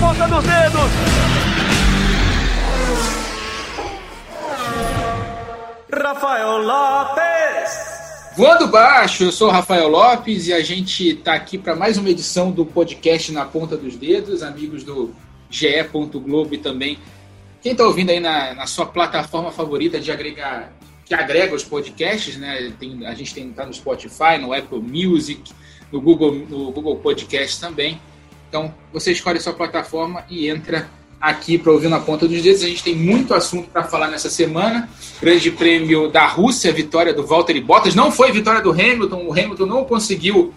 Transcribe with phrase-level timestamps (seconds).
[0.00, 0.90] ponta dos dedos.
[5.92, 7.88] Rafael Lopes.
[8.36, 12.08] Voando baixo, eu sou o Rafael Lopes e a gente está aqui para mais uma
[12.08, 15.12] edição do podcast Na Ponta dos Dedos, amigos do
[15.50, 15.82] GE.
[15.92, 16.98] Globo e também
[17.60, 20.72] quem está ouvindo aí na, na, sua plataforma favorita de agregar,
[21.04, 22.72] que agrega os podcasts, né?
[22.78, 25.52] Tem, a gente tem tá no Spotify, no Apple Music,
[25.90, 28.00] no Google, no Google Podcast também.
[28.48, 30.88] Então você escolhe sua plataforma e entra
[31.20, 32.62] aqui para ouvir na ponta dos dedos.
[32.62, 34.88] A gente tem muito assunto para falar nessa semana.
[35.20, 37.94] Grande Prêmio da Rússia, vitória do Valtteri Bottas.
[37.94, 39.26] Não foi vitória do Hamilton.
[39.26, 40.54] O Hamilton não conseguiu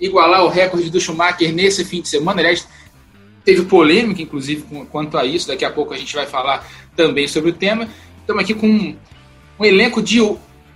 [0.00, 2.40] igualar o recorde do Schumacher nesse fim de semana.
[2.40, 2.66] Aliás,
[3.44, 5.48] teve polêmica, inclusive, quanto a isso.
[5.48, 7.88] Daqui a pouco a gente vai falar também sobre o tema.
[8.20, 8.94] Estamos aqui com
[9.58, 10.20] um elenco de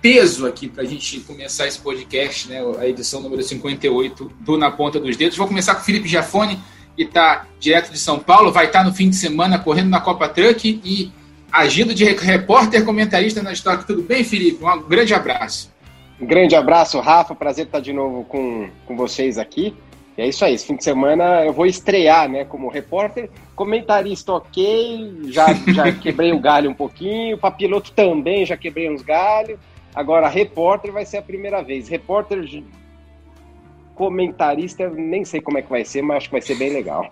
[0.05, 2.61] peso aqui para a gente começar esse podcast, né?
[2.77, 5.35] a edição número 58 do Na Ponta dos Dedos.
[5.35, 6.59] Vou começar com o Felipe Giafone
[6.95, 9.99] que está direto de São Paulo, vai estar tá no fim de semana correndo na
[9.99, 11.11] Copa Truck e
[11.51, 13.81] agindo de repórter comentarista na história.
[13.81, 14.63] Tudo bem, Felipe?
[14.63, 15.73] Um grande abraço.
[16.21, 17.33] Um grande abraço, Rafa.
[17.33, 19.75] Prazer estar de novo com, com vocês aqui.
[20.15, 24.33] E é isso aí, esse fim de semana eu vou estrear, né, como repórter, comentarista
[24.33, 29.57] ok, já, já quebrei o galho um pouquinho, para piloto também já quebrei uns galhos,
[29.95, 31.87] agora repórter vai ser a primeira vez.
[31.87, 32.43] Repórter
[33.95, 37.09] comentarista, nem sei como é que vai ser, mas acho que vai ser bem legal.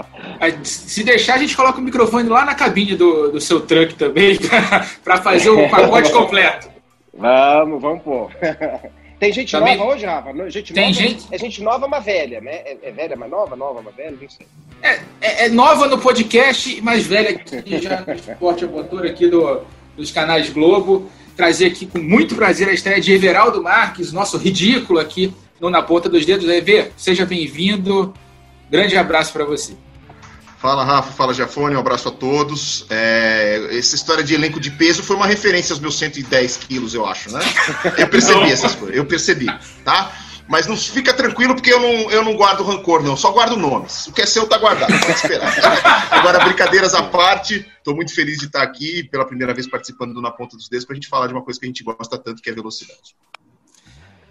[0.64, 4.38] Se deixar, a gente coloca o microfone lá na cabine do, do seu truck também,
[5.04, 6.68] para fazer o pacote completo.
[7.12, 8.30] Vamos, vamos pôr.
[9.20, 9.76] Tem gente também...
[9.76, 10.50] nova hoje, Rafa?
[10.50, 11.26] Gente Tem nova, gente...
[11.30, 12.56] É gente nova, mas velha, né?
[12.56, 14.46] É, é velha, mas nova, nova, mas velha, não sei.
[14.82, 19.28] É, é, é nova no podcast, mais velha aqui já no esporte a motor aqui
[19.28, 19.62] do,
[19.96, 21.08] dos canais Globo.
[21.36, 25.82] Trazer aqui com muito prazer a estreia de Everaldo Marques, nosso ridículo aqui no Na
[25.82, 26.48] Ponta dos Dedos.
[26.48, 28.14] EV, seja bem-vindo.
[28.70, 29.74] Grande abraço para você.
[30.64, 31.12] Fala, Rafa.
[31.12, 31.76] Fala, Jafone.
[31.76, 32.86] Um abraço a todos.
[32.88, 37.04] É, essa história de elenco de peso foi uma referência aos meus 110 quilos, eu
[37.04, 37.40] acho, né?
[37.98, 38.96] Eu percebi essas coisas.
[38.96, 39.46] Eu percebi,
[39.84, 40.10] tá?
[40.46, 43.16] Mas não fica tranquilo porque eu não, eu não guardo rancor, não.
[43.16, 44.06] Só guardo nomes.
[44.06, 45.50] O que é seu tá guardado, pode esperar.
[46.12, 50.20] Agora, brincadeiras à parte, estou muito feliz de estar aqui pela primeira vez participando do
[50.20, 52.18] Na Ponta dos Dedos para a gente falar de uma coisa que a gente gosta
[52.18, 53.16] tanto, que é velocidade.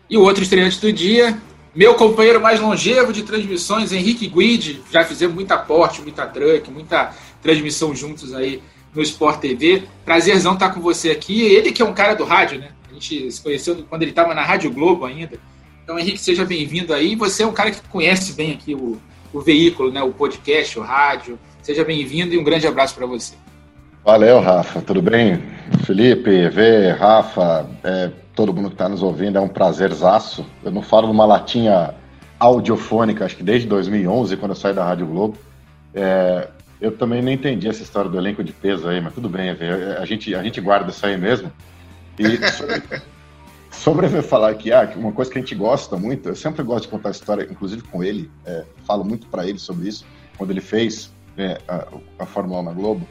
[0.08, 1.36] E o outro estreante do dia,
[1.74, 4.84] meu companheiro mais longevo de transmissões, Henrique Guide.
[4.92, 8.62] Já fizemos muita porte, muita truck, muita transmissão juntos aí
[8.94, 9.84] no Sport TV.
[10.06, 11.42] Prazerzão estar com você aqui.
[11.42, 12.70] Ele que é um cara do rádio, né?
[12.88, 15.40] A gente se conheceu quando ele estava na Rádio Globo ainda.
[15.84, 17.16] Então, Henrique, seja bem-vindo aí.
[17.16, 18.98] Você é um cara que conhece bem aqui o,
[19.34, 20.02] o veículo, né?
[20.02, 21.38] O podcast, o rádio.
[21.62, 23.36] Seja bem-vindo e um grande abraço para você.
[24.04, 24.82] Valeu, Rafa.
[24.82, 25.44] Tudo bem?
[25.86, 30.46] Felipe, V, Rafa, é, todo mundo que está nos ouvindo, é um prazerzaço.
[30.64, 31.94] Eu não falo numa latinha
[32.40, 35.38] audiofônica, acho que desde 2011, quando eu saí da Rádio Globo.
[35.94, 36.48] É,
[36.82, 40.06] eu também não entendi essa história do elenco de peso aí, mas tudo bem, a
[40.06, 41.52] gente, a gente guarda isso aí mesmo.
[42.20, 42.82] E sobre,
[43.74, 46.90] sobre falar aqui, ah, uma coisa que a gente gosta muito, eu sempre gosto de
[46.90, 50.06] contar a história, inclusive com ele, é, falo muito para ele sobre isso,
[50.38, 51.88] quando ele fez é, a,
[52.20, 53.08] a Fórmula 1 na Globo.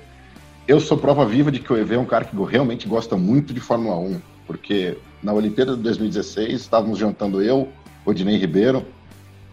[0.66, 3.52] Eu sou prova viva de que o EV é um cara que realmente gosta muito
[3.52, 7.68] de Fórmula 1, porque na Olimpíada de 2016 estávamos jantando eu,
[8.06, 8.84] Odinei Ribeiro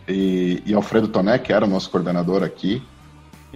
[0.08, 2.82] e, e, Alfredo Toné, que era o nosso coordenador aqui,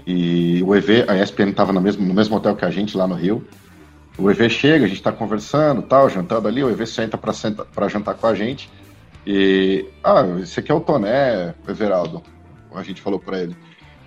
[0.05, 3.07] e o EV, a ESPN estava no mesmo, no mesmo hotel que a gente lá
[3.07, 3.45] no Rio.
[4.18, 8.16] O EV chega, a gente está conversando, tal, jantando ali, o EV senta para jantar
[8.16, 8.69] com a gente.
[9.25, 12.22] E, ah, esse aqui é o Toné, Everaldo.
[12.75, 13.56] A gente falou para ele.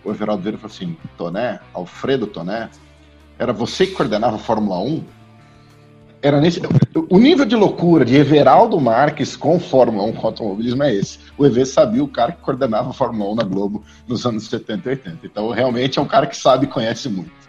[0.05, 2.69] O Everaldo veio e falou assim: Toné, Alfredo Toné,
[3.39, 5.05] era você que coordenava a Fórmula 1?
[6.23, 6.61] Era nesse,
[7.09, 11.19] o nível de loucura de Everaldo Marques com Fórmula 1 com automobilismo é esse.
[11.37, 14.89] O EV sabia o cara que coordenava a Fórmula 1 na Globo nos anos 70
[14.89, 15.19] e 80.
[15.25, 17.46] Então, realmente é um cara que sabe e conhece muito.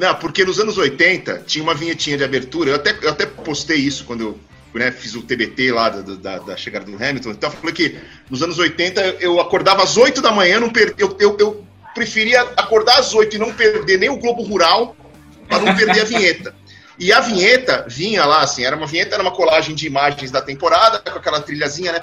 [0.00, 2.70] Não, porque nos anos 80 tinha uma vinhetinha de abertura.
[2.70, 4.38] Eu até, eu até postei isso quando eu
[4.72, 7.32] né, fiz o TBT lá da, da, da, chegada do Hamilton.
[7.32, 7.98] Então, falei que
[8.30, 10.94] nos anos 80 eu acordava às 8 da manhã, não per...
[10.96, 11.64] eu, eu, eu
[11.94, 14.96] preferia acordar às 8 e não perder nem o Globo Rural
[15.46, 16.54] para não perder a vinheta.
[17.00, 20.42] E a vinheta vinha lá, assim, era uma vinheta, era uma colagem de imagens da
[20.42, 22.00] temporada, com aquela trilhazinha, né?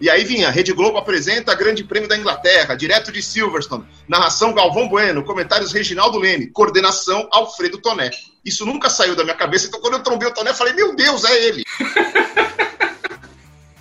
[0.00, 4.88] E aí vinha, Rede Globo apresenta Grande Prêmio da Inglaterra, direto de Silverstone, narração Galvão
[4.88, 8.10] Bueno, comentários Reginaldo Leme, coordenação Alfredo Toné.
[8.44, 10.96] Isso nunca saiu da minha cabeça, então quando eu trombei o Toné, eu falei, meu
[10.96, 11.64] Deus, é ele!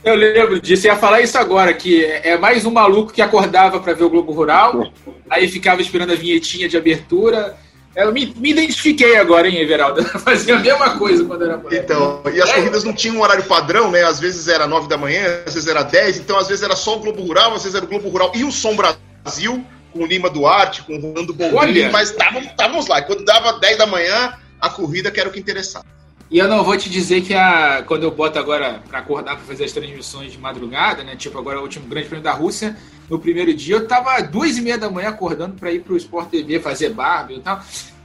[0.04, 3.94] Eu lembro disso, ia falar isso agora, que é mais um maluco que acordava para
[3.94, 4.92] ver o Globo Rural,
[5.30, 7.56] aí ficava esperando a vinhetinha de abertura,
[7.96, 10.04] Eu me, me identifiquei agora, hein, Everaldo?
[10.20, 11.84] Fazia a mesma coisa quando era moleque.
[11.84, 12.54] Então, e as é.
[12.54, 14.04] corridas não tinham um horário padrão, né?
[14.04, 16.96] Às vezes era 9 da manhã, às vezes era 10, então às vezes era só
[16.96, 20.06] o Globo Rural, às vezes era o Globo Rural e o Som Brasil, com o
[20.06, 23.02] Lima Duarte, com o Rolando Boldrini, mas estávamos lá.
[23.02, 25.86] Quando dava 10 da manhã, a corrida que era o que interessava.
[26.32, 29.44] E eu não vou te dizer que a, quando eu boto agora para acordar para
[29.44, 31.14] fazer as transmissões de madrugada, né?
[31.18, 32.78] Tipo agora o último Grande Prêmio da Rússia,
[33.10, 36.30] no primeiro dia eu tava duas e meia da manhã acordando para ir pro Sport
[36.30, 37.62] TV fazer barba e tal.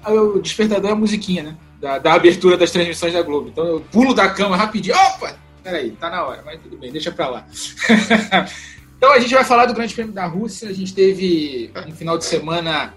[0.08, 1.56] O despertador é a musiquinha, né?
[1.81, 3.49] Da, da, abertura das transmissões da Globo.
[3.49, 4.96] Então eu pulo da cama rapidinho.
[4.96, 5.37] Opa!
[5.62, 7.46] Peraí, tá na hora, mas tudo bem, deixa pra lá.
[8.99, 10.69] então a gente vai falar do Grande Prêmio da Rússia.
[10.69, 12.93] A gente teve um final de semana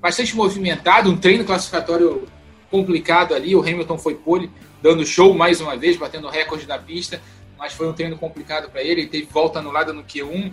[0.00, 2.26] bastante movimentado, um treino classificatório
[2.72, 3.54] complicado ali.
[3.54, 7.22] O Hamilton foi pole, dando show mais uma vez, batendo recorde da pista,
[7.58, 9.02] mas foi um treino complicado para ele.
[9.02, 10.50] Ele teve volta anulada no Q1,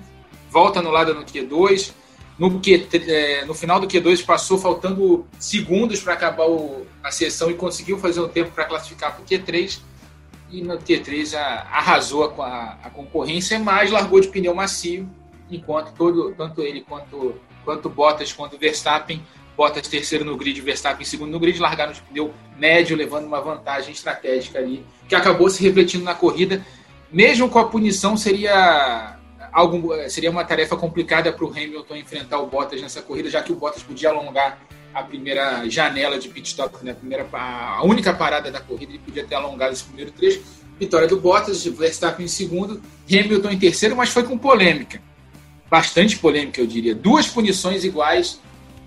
[0.52, 1.94] volta anulada no Q2.
[2.38, 7.50] No, Q, é, no final do Q2 passou faltando segundos para acabar o, a sessão
[7.50, 9.80] e conseguiu fazer um tempo para classificar para o Q3.
[10.52, 15.10] E no Q3 a, arrasou a, a, a, concorrência, mas largou de pneu macio,
[15.50, 19.22] enquanto todo, tanto ele quanto, quanto Bottas quanto Verstappen
[19.60, 23.92] Bottas terceiro no grid, Verstappen segundo no grid, largaram de pneu médio, levando uma vantagem
[23.92, 26.66] estratégica ali, que acabou se refletindo na corrida.
[27.12, 29.18] Mesmo com a punição, seria
[29.52, 33.52] algo, seria uma tarefa complicada para o Hamilton enfrentar o Bottas nessa corrida, já que
[33.52, 34.58] o Bottas podia alongar
[34.94, 36.92] a primeira janela de pit stop, né?
[36.92, 40.42] a, primeira, a única parada da corrida, ele podia ter alongado esse primeiro trecho.
[40.80, 42.82] Vitória do Bottas, Verstappen em segundo,
[43.12, 45.02] Hamilton em terceiro, mas foi com polêmica.
[45.70, 46.96] Bastante polêmica, eu diria.
[46.96, 48.40] Duas punições iguais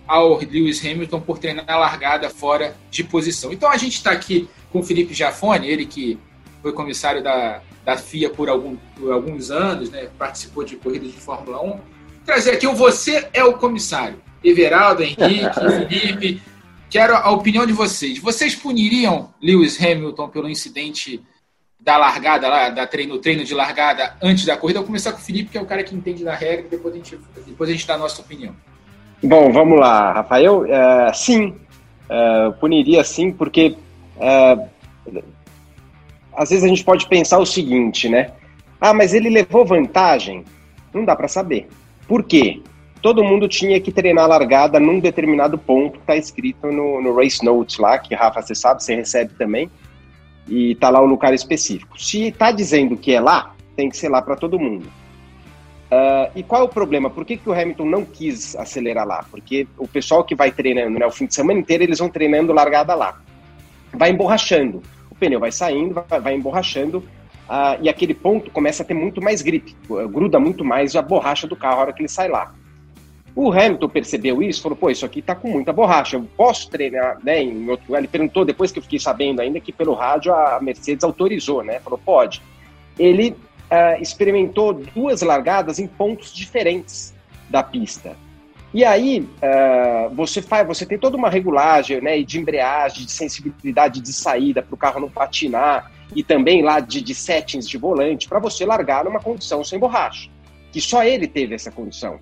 [0.07, 3.53] ao Lewis Hamilton por treinar a largada fora de posição.
[3.53, 6.19] Então a gente está aqui com o Felipe Jafone, ele que
[6.61, 11.19] foi comissário da, da FIA por, algum, por alguns anos, né, participou de corridas de
[11.19, 11.81] Fórmula 1.
[12.25, 14.21] Trazer aqui o Você é o Comissário.
[14.45, 15.51] Everaldo, Henrique,
[15.89, 16.43] Felipe,
[16.89, 18.19] quero a opinião de vocês.
[18.19, 21.23] Vocês puniriam Lewis Hamilton pelo incidente
[21.79, 24.79] da largada lá, da treino, treino de largada antes da corrida?
[24.79, 26.71] Eu vou começar com o Felipe, que é o cara que entende da regra, e
[26.71, 28.55] depois a gente, depois a gente dá a nossa opinião.
[29.23, 30.63] Bom, vamos lá, Rafael.
[30.63, 31.55] Uh, sim,
[32.11, 33.77] uh, puniria sim, porque
[34.17, 34.69] uh,
[36.35, 38.33] às vezes a gente pode pensar o seguinte, né?
[38.81, 40.45] Ah, mas ele levou vantagem?
[40.93, 41.69] Não dá para saber.
[42.09, 42.61] Por quê?
[43.01, 47.15] Todo mundo tinha que treinar a largada num determinado ponto que está escrito no, no,
[47.15, 49.71] Race Notes lá, que Rafa, você sabe, você recebe também,
[50.49, 52.01] e tá lá o lugar específico.
[52.01, 54.87] Se está dizendo que é lá, tem que ser lá para todo mundo.
[55.93, 57.11] Uh, e qual é o problema?
[57.11, 59.27] Por que, que o Hamilton não quis acelerar lá?
[59.31, 62.51] Porque o pessoal que vai treinando, né, o fim de semana inteiro, eles vão treinando
[62.51, 63.21] largada lá.
[63.93, 64.83] Vai emborrachando.
[65.11, 67.01] O pneu vai saindo, vai, vai emborrachando,
[67.47, 69.77] uh, e aquele ponto começa a ter muito mais gripe,
[70.11, 72.55] gruda muito mais a borracha do carro a hora que ele sai lá.
[73.37, 77.19] O Hamilton percebeu isso, falou, pô, isso aqui tá com muita borracha, eu posso treinar,
[77.23, 77.99] né, em outro lugar.
[77.99, 81.81] Ele perguntou, depois que eu fiquei sabendo ainda, que pelo rádio a Mercedes autorizou, né,
[81.81, 82.41] falou, pode.
[82.99, 83.37] Ele
[83.73, 87.15] uh, experimentou duas largadas em pontos diferentes
[87.49, 88.15] da pista.
[88.75, 94.01] E aí uh, você faz, você tem toda uma regulagem, né, de embreagem, de sensibilidade
[94.01, 98.29] de saída para o carro não patinar e também lá de, de settings de volante
[98.29, 100.31] para você largar numa condição sem borracha,
[100.71, 102.19] que só ele teve essa condição.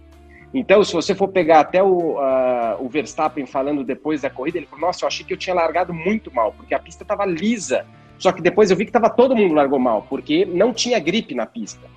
[0.52, 4.66] Então, se você for pegar até o, uh, o Verstappen falando depois da corrida, ele
[4.66, 7.86] falou: Nossa, eu achei que eu tinha largado muito mal, porque a pista estava lisa
[8.20, 11.34] só que depois eu vi que tava todo mundo largou mal, porque não tinha gripe
[11.34, 11.88] na pista.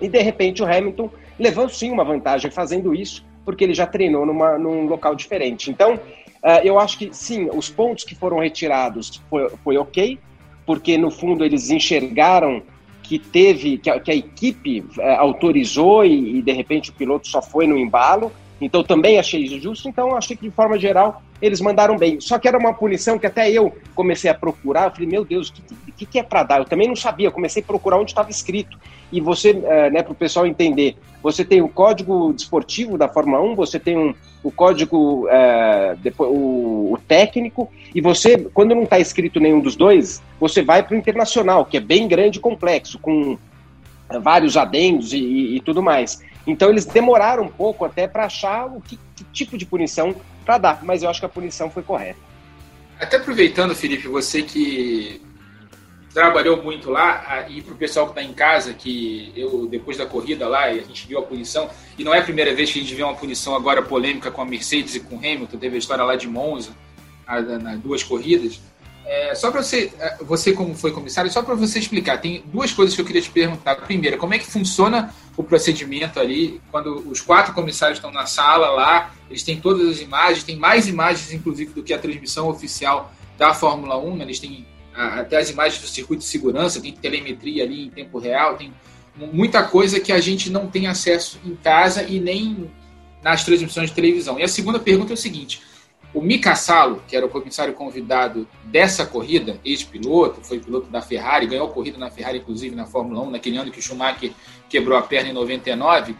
[0.00, 4.24] E de repente o Hamilton levou sim uma vantagem fazendo isso, porque ele já treinou
[4.24, 5.70] numa, num local diferente.
[5.70, 10.18] Então, uh, eu acho que sim, os pontos que foram retirados foi, foi ok,
[10.64, 12.62] porque no fundo eles enxergaram
[13.02, 17.28] que teve, que a, que a equipe uh, autorizou e, e de repente o piloto
[17.28, 18.32] só foi no embalo.
[18.58, 19.90] Então também achei isso justo.
[19.90, 22.20] Então achei que de forma geral eles mandaram bem.
[22.20, 24.86] Só que era uma punição que até eu comecei a procurar.
[24.86, 26.58] Eu falei, meu Deus, o que, que, que, é para dar?
[26.58, 27.28] Eu também não sabia.
[27.28, 28.78] Eu comecei a procurar onde estava escrito.
[29.12, 33.42] E você, uh, né, para o pessoal entender, você tem o código desportivo da Fórmula
[33.42, 38.84] 1, você tem um, o código, uh, depois, o, o, técnico, e você, quando não
[38.84, 42.40] está escrito nenhum dos dois, você vai para o internacional, que é bem grande e
[42.40, 43.36] complexo, com
[44.22, 46.22] vários adendos e, e, e tudo mais.
[46.46, 50.58] Então eles demoraram um pouco até para achar o que, que, tipo de punição para
[50.58, 52.18] dar, mas eu acho que a punição foi correta.
[52.98, 55.22] Até aproveitando, Felipe, você que
[56.12, 60.06] trabalhou muito lá, e para o pessoal que está em casa, que eu, depois da
[60.06, 62.82] corrida lá, a gente viu a punição, e não é a primeira vez que a
[62.82, 65.78] gente vê uma punição agora polêmica com a Mercedes e com o Hamilton, teve a
[65.78, 66.72] história lá de Monza,
[67.62, 68.60] nas duas corridas.
[69.12, 72.72] É, só para você, é, você como foi comissário, só para você explicar, tem duas
[72.72, 73.74] coisas que eu queria te perguntar.
[73.74, 78.70] Primeiro, como é que funciona o procedimento ali quando os quatro comissários estão na sala
[78.70, 83.12] lá, eles têm todas as imagens, tem mais imagens inclusive do que a transmissão oficial
[83.36, 84.24] da Fórmula 1, né?
[84.26, 84.64] eles têm
[84.94, 88.72] até as imagens do circuito de segurança, tem telemetria ali em tempo real, tem
[89.16, 92.70] muita coisa que a gente não tem acesso em casa e nem
[93.24, 94.38] nas transmissões de televisão.
[94.38, 95.62] E a segunda pergunta é o seguinte:
[96.12, 101.46] o Mika Salo, que era o comissário convidado dessa corrida, ex-piloto, foi piloto da Ferrari,
[101.46, 104.32] ganhou a corrida na Ferrari, inclusive na Fórmula 1, naquele ano que o Schumacher
[104.68, 106.16] quebrou a perna em 99,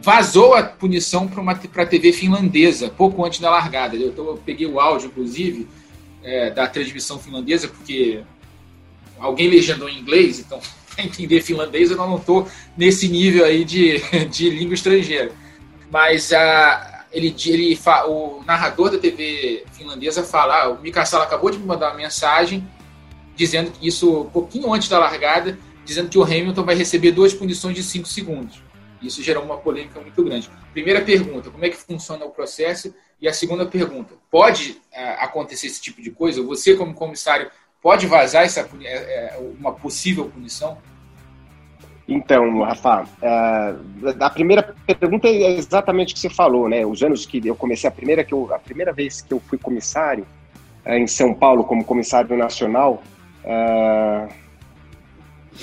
[0.00, 3.96] vazou a punição para a TV finlandesa, pouco antes da largada.
[3.96, 5.66] Eu, eu peguei o áudio, inclusive,
[6.22, 8.22] é, da transmissão finlandesa, porque
[9.18, 10.60] alguém legendou em inglês, então,
[10.94, 12.46] para entender finlandês, eu não estou
[12.76, 13.98] nesse nível aí de,
[14.30, 15.32] de língua estrangeira.
[15.90, 21.50] Mas a ele, ele o narrador da TV finlandesa fala, ah, o Mika Sala acabou
[21.50, 22.66] de me mandar uma mensagem
[23.34, 27.34] dizendo que isso, um pouquinho antes da largada, dizendo que o Hamilton vai receber duas
[27.34, 28.62] punições de 5 segundos.
[29.00, 30.50] Isso gerou uma polêmica muito grande.
[30.72, 32.94] Primeira pergunta, como é que funciona o processo?
[33.20, 36.42] E a segunda pergunta, pode é, acontecer esse tipo de coisa?
[36.42, 37.50] Você, como comissário,
[37.80, 40.78] pode vazar essa, é, uma possível punição?
[42.12, 46.84] Então, Rafa, uh, a primeira pergunta é exatamente o que você falou, né?
[46.84, 49.56] Os anos que eu comecei, a primeira, que eu, a primeira vez que eu fui
[49.56, 50.26] comissário
[50.84, 53.02] uh, em São Paulo, como comissário nacional,
[53.44, 54.28] uh,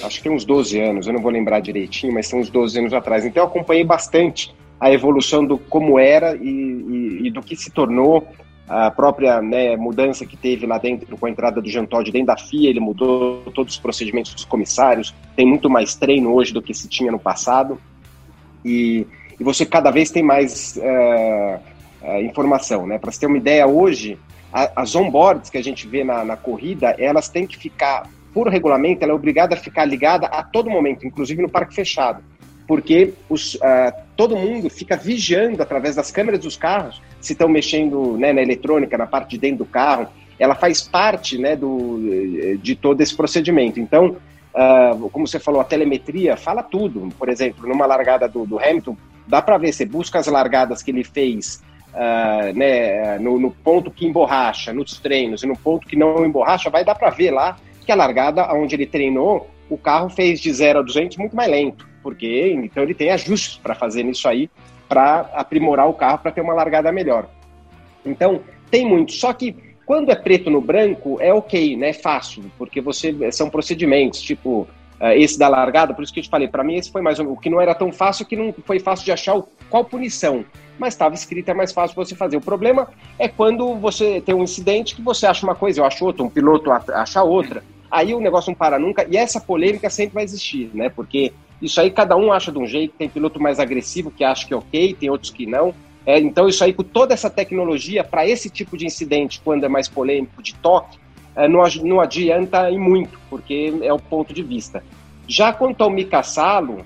[0.03, 2.79] acho que tem uns 12 anos, eu não vou lembrar direitinho, mas são uns 12
[2.79, 3.25] anos atrás.
[3.25, 7.69] Então, eu acompanhei bastante a evolução do como era e, e, e do que se
[7.69, 8.27] tornou
[8.69, 12.27] a própria né, mudança que teve lá dentro com a entrada do Jean Todt dentro
[12.27, 16.61] da FIA, ele mudou todos os procedimentos dos comissários, tem muito mais treino hoje do
[16.61, 17.81] que se tinha no passado,
[18.63, 19.07] e,
[19.39, 21.59] e você cada vez tem mais uh,
[22.07, 22.85] uh, informação.
[22.85, 22.99] Né?
[22.99, 24.19] Para você ter uma ideia, hoje,
[24.53, 28.47] a, as onboards que a gente vê na, na corrida, elas têm que ficar, por
[28.49, 32.21] regulamento, ela é obrigada a ficar ligada a todo momento, inclusive no parque fechado
[32.69, 38.15] porque os, uh, todo mundo fica vigiando através das câmeras dos carros se estão mexendo
[38.15, 40.05] né, na eletrônica, na parte de dentro do carro.
[40.37, 41.99] Ela faz parte né, do,
[42.61, 43.79] de todo esse procedimento.
[43.79, 44.17] Então,
[44.53, 47.09] uh, como você falou, a telemetria fala tudo.
[47.17, 48.95] Por exemplo, numa largada do, do Hamilton,
[49.25, 53.89] dá para ver, você busca as largadas que ele fez uh, né, no, no, ponto
[53.89, 57.57] que emborracha, nos treinos, e no ponto que não emborracha, vai dar para ver lá
[57.83, 61.49] que a largada onde ele treinou, o carro fez de 0 a 200 muito mais
[61.49, 64.49] lento porque então ele tem ajustes para fazer nisso aí,
[64.87, 67.27] para aprimorar o carro, para ter uma largada melhor.
[68.05, 68.41] Então,
[68.71, 69.13] tem muito.
[69.13, 71.89] Só que quando é preto no branco, é ok, né?
[71.89, 74.67] É fácil, porque você são procedimentos, tipo
[74.99, 77.19] uh, esse da largada, por isso que eu te falei, para mim esse foi mais
[77.19, 80.45] o que não era tão fácil, que não foi fácil de achar o, qual punição,
[80.77, 82.37] mas estava escrito, é mais fácil você fazer.
[82.37, 82.87] O problema
[83.17, 86.29] é quando você tem um incidente que você acha uma coisa, eu acho outra, um
[86.29, 90.69] piloto acha outra, aí o negócio não para nunca, e essa polêmica sempre vai existir,
[90.73, 90.89] né?
[90.89, 94.47] Porque isso aí cada um acha de um jeito, tem piloto mais agressivo que acha
[94.47, 95.73] que é ok, tem outros que não.
[96.05, 99.67] É, então isso aí com toda essa tecnologia, para esse tipo de incidente, quando é
[99.67, 100.97] mais polêmico, de toque,
[101.35, 104.83] é, não, não adianta em muito, porque é o ponto de vista.
[105.27, 106.83] Já quanto ao Mika Salo,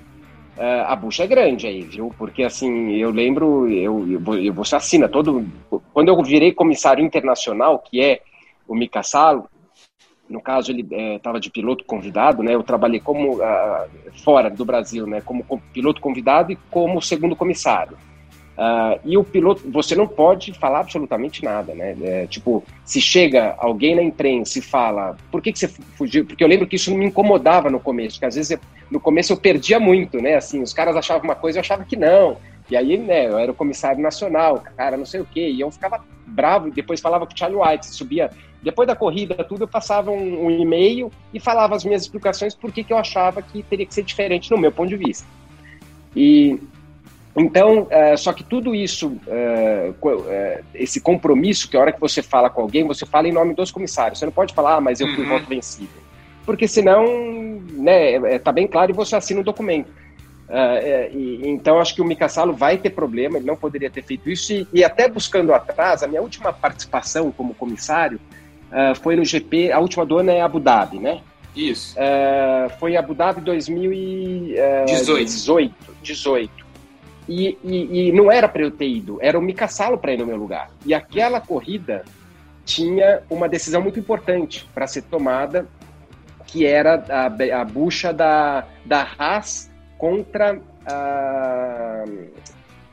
[0.58, 2.13] é, a bucha é grande aí, viu?
[2.18, 5.46] Porque assim, eu lembro, eu, eu, você assina todo.
[5.94, 8.22] Quando eu virei comissário internacional, que é
[8.68, 9.48] o Mika Salo,
[10.30, 12.53] no caso ele estava é, de piloto convidado, né?
[12.56, 13.89] Eu trabalhei como uh,
[14.24, 15.22] fora do Brasil, né?
[15.22, 17.98] Como, piloto convidado e como segundo comissário.
[18.53, 21.96] Uh, e o piloto, você não pode falar absolutamente nada, né?
[22.01, 26.24] É, tipo, se chega alguém na imprensa e fala, por que, que você fugiu?
[26.25, 28.60] Porque eu lembro que isso me incomodava no começo, que às vezes eu,
[28.92, 30.36] no começo eu perdia muito, né?
[30.36, 32.38] Assim, os caras achavam uma coisa, eu achava que não.
[32.70, 35.70] E aí, né, eu era o comissário nacional, cara, não sei o quê, e eu
[35.70, 38.29] ficava bravo, e depois falava com o Charlie White, subia
[38.63, 42.72] depois da corrida, tudo, eu passava um, um e-mail e falava as minhas explicações por
[42.72, 45.27] que eu achava que teria que ser diferente no meu ponto de vista.
[46.15, 46.58] E
[47.36, 49.91] então, é, só que tudo isso, é,
[50.27, 53.55] é, esse compromisso, que a hora que você fala com alguém, você fala em nome
[53.55, 54.20] dos comissários.
[54.20, 55.29] Você não pode falar, ah, mas eu fui uhum.
[55.29, 55.89] voto vencido.
[56.46, 57.03] Porque senão,
[57.72, 59.91] né, tá bem claro e você assina o documento.
[61.12, 64.29] E, então, acho que o Mika Salo vai ter problema, ele não poderia ter feito
[64.29, 64.53] isso.
[64.53, 68.19] E, e até buscando atrás, a minha última participação como comissário
[68.72, 71.22] uh, foi no GP, a última do ano é Abu Dhabi, né?
[71.55, 71.98] Isso.
[71.98, 75.83] Uh, foi Abu Dhabi 2018.
[76.03, 76.63] 18.
[77.27, 80.17] E, e, e não era para eu ter ido, era o Mika Salo para ir
[80.17, 80.69] no meu lugar.
[80.86, 82.03] E aquela corrida
[82.65, 85.67] tinha uma decisão muito importante para ser tomada,
[86.45, 89.73] que era a, a bucha da, da Haas
[90.03, 92.03] contra a,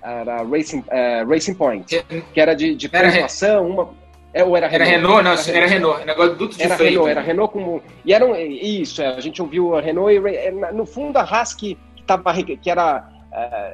[0.01, 3.91] a Racing, uh, Racing Point, que era de, de pontuação, uma
[4.33, 4.93] É, ou era Renault?
[4.93, 6.07] Era Renault, não, era, era Renault.
[6.07, 6.91] Negócio duto de era freio.
[6.93, 7.83] Renault, era Renault como.
[8.05, 8.37] E eram.
[8.37, 12.05] Isso, é, a gente ouviu a Renault e é, no fundo a Haas que, que,
[12.05, 13.09] tava, que era.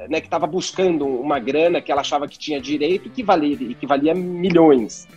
[0.09, 3.87] Né, que estava buscando uma grana que ela achava que tinha direito que valia, que
[3.87, 5.07] valia milhões.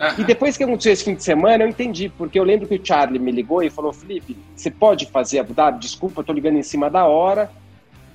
[0.00, 0.08] Uhum.
[0.18, 2.80] E depois que aconteceu esse fim de semana, eu entendi, porque eu lembro que o
[2.82, 5.78] Charlie me ligou e falou: Felipe, você pode fazer Abu Dhabi?
[5.78, 7.50] Desculpa, eu tô ligando em cima da hora.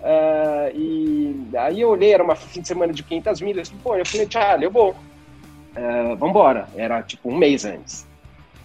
[0.05, 3.69] Uh, e aí eu olhei, era uma fim de semana de 500 milhas.
[3.83, 4.91] Pô, eu falei, Charlie, eu vou.
[4.91, 6.67] Uh, vambora.
[6.75, 8.07] Era tipo um mês antes.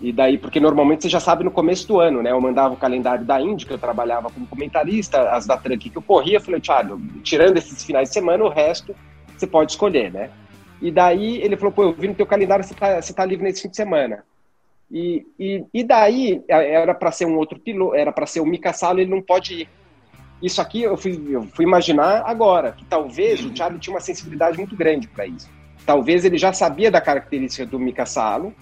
[0.03, 2.31] E daí, porque normalmente você já sabe no começo do ano, né?
[2.31, 5.97] Eu mandava o calendário da Indy, que eu trabalhava como comentarista, as da Truck que
[5.97, 6.37] eu corria.
[6.37, 8.95] Eu falei, Thiago, tirando esses finais de semana, o resto
[9.37, 10.31] você pode escolher, né?
[10.81, 13.45] E daí ele falou, pô, eu vi no teu calendário, você tá, você tá livre
[13.45, 14.25] nesse fim de semana.
[14.91, 18.73] E, e, e daí era para ser um outro piloto, era para ser o Mika
[18.73, 19.69] Salo, ele não pode ir.
[20.43, 24.57] Isso aqui eu fui, eu fui imaginar agora, que talvez o Thiago tinha uma sensibilidade
[24.57, 25.49] muito grande para isso.
[25.85, 28.55] Talvez ele já sabia da característica do Mika Salo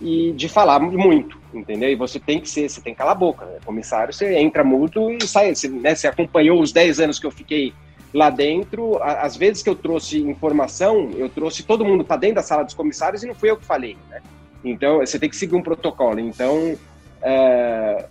[0.00, 1.90] e de falar muito, entendeu?
[1.90, 3.58] E você tem que ser, você tem que calar a boca, né?
[3.64, 5.54] Comissário, você entra muito e sai.
[5.54, 7.72] Você, né, você acompanhou os 10 anos que eu fiquei
[8.14, 12.42] lá dentro, às vezes que eu trouxe informação, eu trouxe todo mundo para dentro da
[12.42, 14.22] sala dos comissários e não fui eu que falei, né?
[14.64, 16.18] Então, você tem que seguir um protocolo.
[16.18, 16.76] Então,
[17.22, 18.06] é,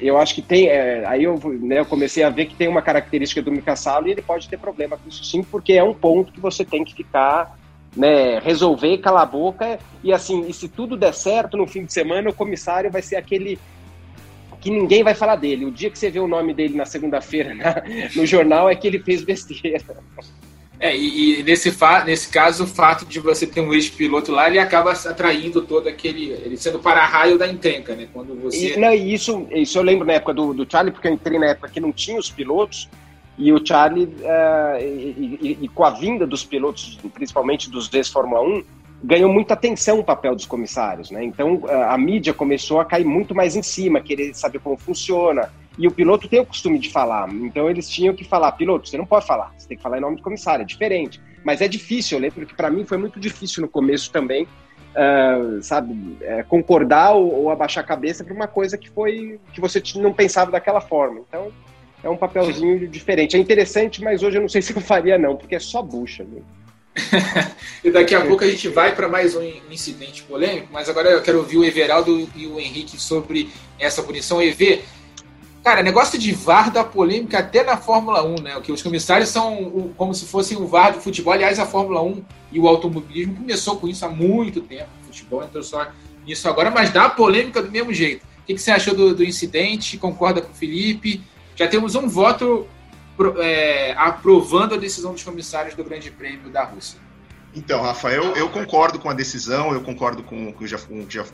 [0.00, 0.68] eu acho que tem.
[0.68, 4.08] É, aí eu, né, eu comecei a ver que tem uma característica do Mika Salo
[4.08, 6.84] e ele pode ter problema com isso sim, porque é um ponto que você tem
[6.84, 7.58] que ficar,
[7.96, 9.78] né, resolver, calar a boca.
[10.02, 13.16] E assim, e se tudo der certo, no fim de semana, o comissário vai ser
[13.16, 13.58] aquele
[14.60, 15.66] que ninguém vai falar dele.
[15.66, 17.54] O dia que você vê o nome dele na segunda-feira
[18.16, 19.84] no jornal é que ele fez besteira.
[20.84, 24.48] É, e, e, nesse, fa nesse caso, o fato de você ter um ex-piloto lá,
[24.48, 26.32] ele acaba atraindo todo aquele.
[26.32, 28.06] ele sendo para-raio da encrenca, né?
[28.12, 28.74] Quando você.
[28.74, 31.46] E, não, isso, isso eu lembro na época do, do Charlie, porque eu entrei na
[31.46, 32.90] época que não tinha os pilotos,
[33.38, 38.42] e o Charlie, uh, e, e, e, com a vinda dos pilotos, principalmente dos ex-Fórmula
[38.42, 38.64] 1,
[39.04, 41.22] ganhou muita atenção o papel dos comissários, né?
[41.22, 45.86] Então a, mídia começou a cair muito mais em cima, querer saber como funciona e
[45.86, 47.28] o piloto tem o costume de falar.
[47.28, 50.00] Então eles tinham que falar, piloto, você não pode falar, você tem que falar em
[50.00, 51.20] nome do comissário, é diferente.
[51.44, 55.62] Mas é difícil, eu lembro que para mim foi muito difícil no começo também, uh,
[55.62, 59.82] sabe, é, concordar ou, ou, abaixar a cabeça para uma coisa que foi que você
[59.96, 61.20] não pensava daquela forma.
[61.28, 61.52] Então
[62.02, 63.36] é um papelzinho diferente.
[63.36, 66.24] É interessante, mas hoje eu não sei se eu faria não, porque é só bucha.
[66.24, 66.40] Né?
[67.82, 71.22] E daqui a pouco a gente vai para mais um incidente polêmico, mas agora eu
[71.22, 74.40] quero ouvir o Everaldo e o Henrique sobre essa punição.
[74.40, 74.82] EV,
[75.64, 78.60] Cara, negócio de VAR da polêmica até na Fórmula 1, né?
[78.62, 81.32] Que os comissários são como se fossem o VAR do futebol.
[81.32, 84.90] Aliás, a Fórmula 1 e o automobilismo começou com isso há muito tempo.
[85.02, 85.88] O futebol entrou só
[86.26, 88.26] nisso agora, mas dá polêmica do mesmo jeito.
[88.42, 89.96] O que, você achou do, do, incidente?
[89.96, 91.22] Concorda com o Felipe?
[91.56, 92.68] Já temos um voto
[93.40, 96.98] é, aprovando a decisão dos comissários do Grande Prêmio da Rússia.
[97.54, 100.64] Então, Rafael, eu concordo com a decisão, eu concordo com o que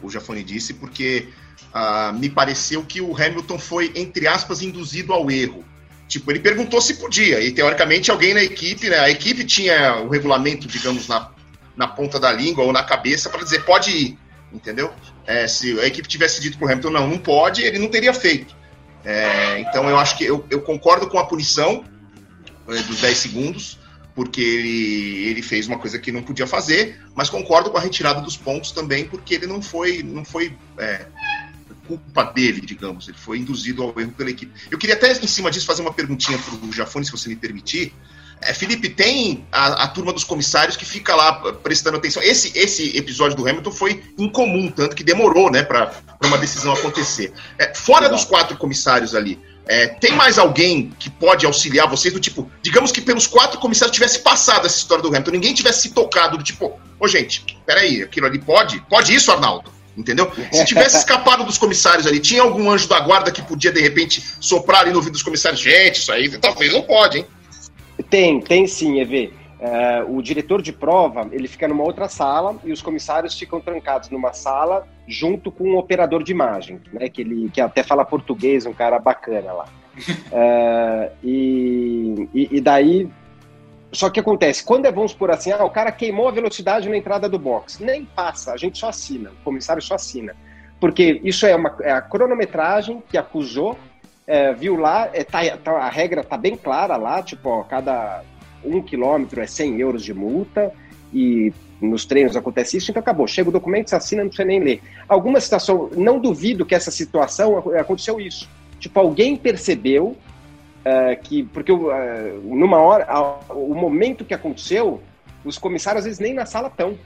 [0.03, 1.29] o Jafone disse, porque
[1.75, 5.65] uh, me pareceu que o Hamilton foi, entre aspas, induzido ao erro.
[6.07, 8.99] Tipo, ele perguntou se podia, e teoricamente alguém na equipe, né?
[8.99, 11.31] A equipe tinha o regulamento, digamos, na,
[11.75, 14.19] na ponta da língua ou na cabeça para dizer pode ir,
[14.53, 14.93] entendeu?
[15.25, 18.55] É, se a equipe tivesse dito pro Hamilton não, não pode, ele não teria feito.
[19.05, 21.85] É, então eu acho que eu, eu concordo com a punição
[22.69, 23.79] é, dos 10 segundos
[24.15, 28.21] porque ele, ele fez uma coisa que não podia fazer, mas concordo com a retirada
[28.21, 31.07] dos pontos também, porque ele não foi, não foi é,
[31.91, 34.53] culpa dele, digamos, ele foi induzido ao erro pela equipe.
[34.71, 37.37] Eu queria até, em cima disso, fazer uma perguntinha para o Jafone, se você me
[37.37, 37.93] permitir.
[38.43, 42.23] É, Felipe, tem a, a, turma dos comissários que fica lá prestando atenção.
[42.23, 45.93] Esse, esse episódio do Hamilton foi incomum, tanto que demorou né, para
[46.25, 47.33] uma decisão acontecer.
[47.59, 52.19] É, fora dos quatro comissários ali, é, tem mais alguém que pode auxiliar vocês do
[52.19, 55.91] tipo, digamos que pelos quatro comissários tivesse passado essa história do Hamilton, ninguém tivesse se
[55.91, 58.81] tocado do tipo, ô oh, gente, peraí, aquilo ali pode?
[58.89, 59.71] Pode isso, Arnaldo?
[59.97, 60.33] Entendeu?
[60.51, 64.25] Se tivesse escapado dos comissários ali, tinha algum anjo da guarda que podia de repente
[64.41, 65.61] soprar ali no ouvido dos comissários?
[65.61, 67.27] Gente, isso aí talvez não pode, hein?
[68.11, 69.33] Tem, tem sim, EV.
[69.61, 74.09] Uh, o diretor de prova ele fica numa outra sala e os comissários ficam trancados
[74.09, 78.65] numa sala junto com um operador de imagem, né, que ele que até fala português,
[78.65, 79.65] um cara bacana lá.
[79.67, 83.07] uh, e, e, e, daí,
[83.93, 86.97] só que acontece, quando é, vamos por assim, ah, o cara queimou a velocidade na
[86.97, 90.35] entrada do box, nem passa, a gente só assina, o comissário só assina,
[90.81, 93.77] porque isso é, uma, é a cronometragem que acusou,
[94.31, 98.23] é, viu lá, é, tá, tá, a regra tá bem clara lá, tipo, ó, cada
[98.65, 100.73] um quilômetro é 100 euros de multa
[101.13, 103.27] e nos treinos acontece isso, então acabou.
[103.27, 104.83] Chega o documento, você assina, não precisa nem ler.
[105.09, 108.49] Alguma situação, não duvido que essa situação aconteceu isso.
[108.79, 110.17] Tipo, alguém percebeu
[110.85, 111.81] uh, que, porque uh,
[112.45, 115.03] numa hora, uh, o momento que aconteceu,
[115.45, 116.97] os comissários às vezes nem na sala estão.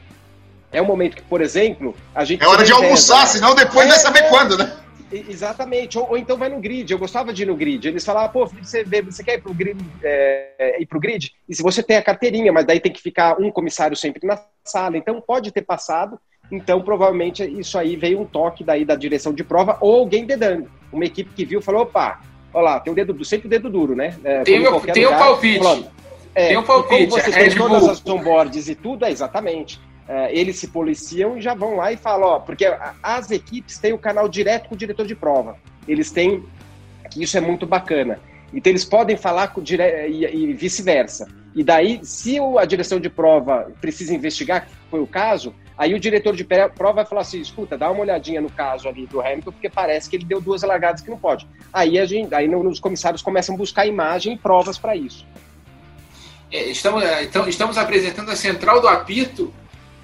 [0.71, 2.43] É um momento que, por exemplo, a gente.
[2.45, 4.84] É hora de almoçar, senão depois é, vai saber é, quando, né?
[5.29, 6.91] Exatamente, ou, ou, então vai no grid.
[6.91, 7.87] Eu gostava de ir no grid.
[7.87, 11.33] Eles falavam, pô, você, você quer ir pro, grid, é, ir pro grid?
[11.49, 14.39] E se você tem a carteirinha, mas daí tem que ficar um comissário sempre na
[14.65, 14.97] sala.
[14.97, 16.19] Então pode ter passado.
[16.51, 20.71] Então provavelmente isso aí veio um toque daí da direção de prova ou alguém dedando.
[20.93, 22.21] Uma equipe que viu falou, opa,
[22.53, 24.17] olha lá, tem o dedo, sempre o dedo duro, né?
[24.25, 25.59] É, tem o, tem lugar, o palpite.
[25.59, 25.91] Falou,
[26.35, 27.09] é, tem o palpite.
[27.09, 29.81] Como você é tem todas as onboards e tudo, é exatamente
[30.31, 32.67] eles se policiam e já vão lá e falam, ó, porque
[33.03, 35.57] as equipes têm o canal direto com o diretor de prova.
[35.89, 36.45] Eles têm,
[37.17, 38.21] isso é muito bacana.
[38.53, 39.83] Então eles podem falar com dire...
[40.09, 41.27] e, e vice-versa.
[41.55, 46.01] E daí, se a direção de prova precisa investigar, que foi o caso, aí o
[46.01, 49.53] diretor de prova vai falar assim: escuta, dá uma olhadinha no caso ali do Hamilton,
[49.53, 51.47] porque parece que ele deu duas largadas que não pode.
[51.73, 55.27] Aí a gente, aí os comissários começam a buscar imagem e provas para isso.
[56.51, 59.53] É, estamos, então, estamos apresentando a central do apito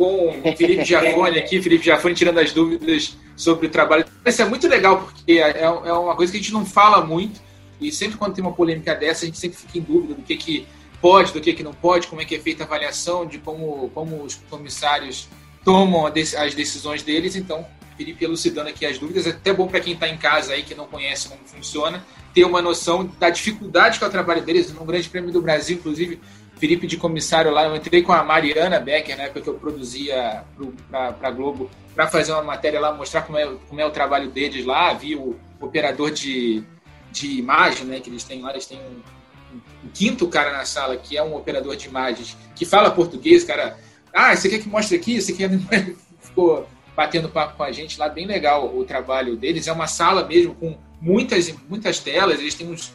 [0.00, 4.06] com o Felipe Giafone aqui, Felipe Giafone tirando as dúvidas sobre o trabalho.
[4.24, 7.38] Isso é muito legal, porque é, é uma coisa que a gente não fala muito,
[7.78, 10.36] e sempre quando tem uma polêmica dessa, a gente sempre fica em dúvida do que,
[10.36, 10.66] que
[11.02, 13.90] pode, do que, que não pode, como é que é feita a avaliação, de como,
[13.90, 15.28] como os comissários
[15.62, 17.36] tomam as decisões deles.
[17.36, 17.66] Então,
[17.98, 20.74] Felipe elucidando aqui as dúvidas, é até bom para quem está em casa aí, que
[20.74, 24.72] não conhece como funciona, ter uma noção da dificuldade que é o trabalho deles.
[24.72, 26.18] No Grande Prêmio do Brasil, inclusive,
[26.60, 30.44] Felipe de comissário lá, eu entrei com a Mariana Becker, na época que eu produzia
[30.90, 34.30] para a Globo, para fazer uma matéria lá, mostrar como é, como é o trabalho
[34.30, 36.62] deles lá, vi o operador de,
[37.10, 40.98] de imagem, né, que eles têm lá, eles têm um, um, quinto cara na sala,
[40.98, 43.78] que é um operador de imagens, que fala português, cara,
[44.12, 45.18] ah, você quer que mostre aqui?
[45.18, 45.48] Você quer...
[46.20, 50.26] Ficou batendo papo com a gente lá, bem legal o trabalho deles, é uma sala
[50.26, 52.92] mesmo com muitas, muitas telas, eles têm uns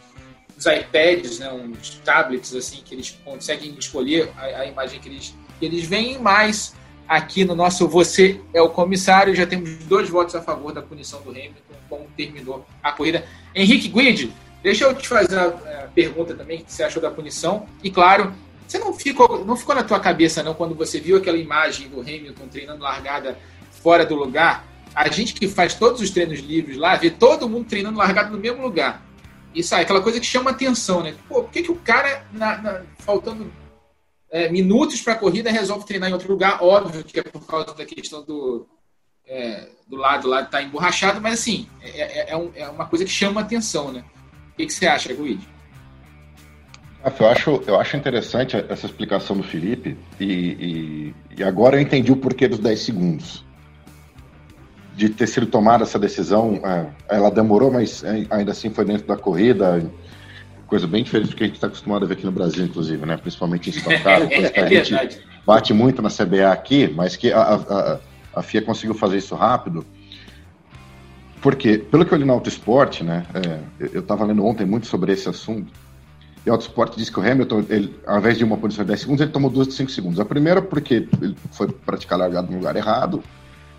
[0.57, 5.35] uns iPads, né, uns tablets assim que eles conseguem escolher a, a imagem que eles,
[5.59, 6.73] que eles veem, mas
[7.07, 11.21] aqui no nosso Você é o Comissário já temos dois votos a favor da punição
[11.21, 13.25] do Hamilton, como terminou a corrida.
[13.53, 17.67] Henrique Guide, deixa eu te fazer a, pergunta também, que você achou da punição?
[17.83, 18.33] E claro,
[18.67, 22.01] você não ficou, não ficou na tua cabeça não quando você viu aquela imagem do
[22.01, 23.37] Hamilton treinando largada
[23.83, 24.67] fora do lugar?
[24.93, 28.37] A gente que faz todos os treinos livres lá, vê todo mundo treinando largado no
[28.37, 29.04] mesmo lugar.
[29.55, 31.15] E sai aquela coisa que chama atenção, né?
[31.29, 33.49] Pô, por que, que o cara, na, na, faltando
[34.29, 36.61] é, minutos para a corrida, resolve treinar em outro lugar?
[36.61, 38.67] Óbvio que é por causa da questão do,
[39.25, 43.05] é, do lado lá tá emborrachado, mas assim, é, é, é, um, é, uma coisa
[43.05, 44.03] que chama atenção, né?
[44.51, 45.47] O que, que você acha, Guide?
[47.19, 52.11] Eu acho, eu acho interessante essa explicação do Felipe, e, e, e agora eu entendi
[52.11, 53.44] o porquê dos 10 segundos
[54.95, 59.05] de ter sido tomada essa decisão, é, ela demorou, mas é, ainda assim foi dentro
[59.05, 59.86] da corrida,
[60.67, 63.05] coisa bem diferente do que a gente está acostumado a ver aqui no Brasil, inclusive,
[63.05, 63.17] né?
[63.17, 67.15] Principalmente em Stock Car, coisa que a é gente bate muito na CBA aqui, mas
[67.17, 67.99] que a, a,
[68.36, 69.86] a FIA conseguiu fazer isso rápido.
[71.41, 73.25] Porque, pelo que eu li no Autosport, né?
[73.34, 75.71] É, eu estava lendo ontem muito sobre esse assunto.
[76.45, 79.01] E o Autosport disse que o Hamilton, ele, ao invés de uma posição de 10
[79.01, 80.19] segundos, ele tomou duas de 5 segundos.
[80.19, 83.21] A primeira, porque ele foi praticar largado no lugar errado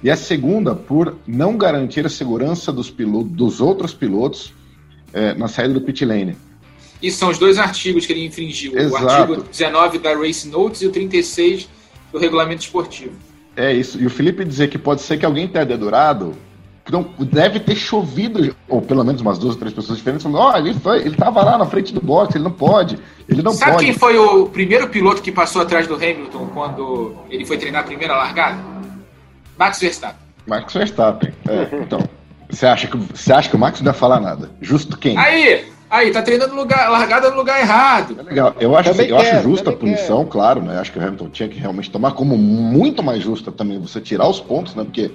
[0.02, 4.52] e a segunda por não garantir a segurança dos, pilotos, dos outros pilotos
[5.12, 6.36] é, na saída do pit lane.
[7.02, 9.04] E são os dois artigos que ele infringiu: Exato.
[9.04, 11.68] o artigo 19 da Race Notes e o 36
[12.12, 13.12] do regulamento esportivo.
[13.56, 14.00] É isso.
[14.00, 16.34] E o Felipe dizer que pode ser que alguém tenha dedurado,
[16.90, 20.52] não deve ter chovido, ou pelo menos umas duas ou três pessoas diferentes, falando: ó,
[20.52, 23.52] oh, ele, foi, ele tava lá na frente do box, ele não pode, ele não
[23.52, 23.84] Sabe pode.
[23.84, 27.84] quem foi o primeiro piloto que passou atrás do Hamilton quando ele foi treinar a
[27.84, 28.75] primeira largada?
[29.58, 30.26] Max Verstappen.
[30.46, 31.32] Max Verstappen.
[31.48, 32.00] É, então,
[32.48, 34.50] você acha, que, você acha que o Max não vai falar nada?
[34.60, 35.16] Justo quem?
[35.16, 38.16] Aí, aí, tá treinando lugar, largada no lugar errado.
[38.18, 38.54] É legal.
[38.60, 40.30] Eu acho, eu acho justa a punição, quer.
[40.30, 40.78] claro, né?
[40.78, 44.28] Acho que o Hamilton tinha que realmente tomar como muito mais justa também você tirar
[44.28, 44.84] os pontos, né?
[44.84, 45.10] Porque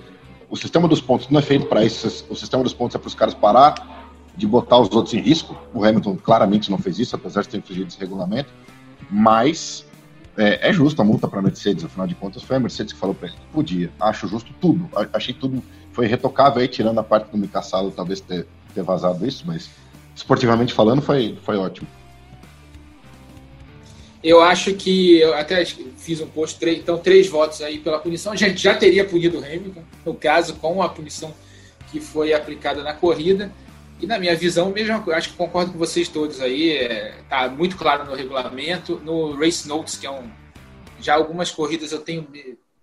[0.50, 2.26] o sistema dos pontos não é feito para isso.
[2.30, 3.76] O sistema dos pontos é para os caras parar
[4.36, 5.56] de botar os outros em risco.
[5.74, 8.50] O Hamilton claramente não fez isso, apesar de ter infringido esse regulamento.
[9.10, 9.86] Mas
[10.42, 13.00] é, é justo a multa para a Mercedes, afinal de contas, foi a Mercedes que
[13.00, 13.92] falou para ele que podia.
[14.00, 14.90] Acho justo tudo.
[15.14, 15.62] Achei tudo.
[15.94, 19.70] Foi retocável aí, tirando a parte do Mika Salo, talvez ter, ter vazado isso, mas
[20.16, 21.88] esportivamente falando, foi, foi ótimo.
[24.24, 28.34] Eu acho que eu até fiz um post, três, então três votos aí pela punição.
[28.34, 31.34] A gente já teria punido o Hamilton, no caso, com a punição
[31.92, 33.52] que foi aplicada na corrida.
[34.02, 37.78] E na minha visão, mesmo, acho que concordo com vocês todos aí, é, tá muito
[37.78, 40.28] claro no regulamento, no Race Notes, que é um.
[41.00, 42.28] Já algumas corridas eu tenho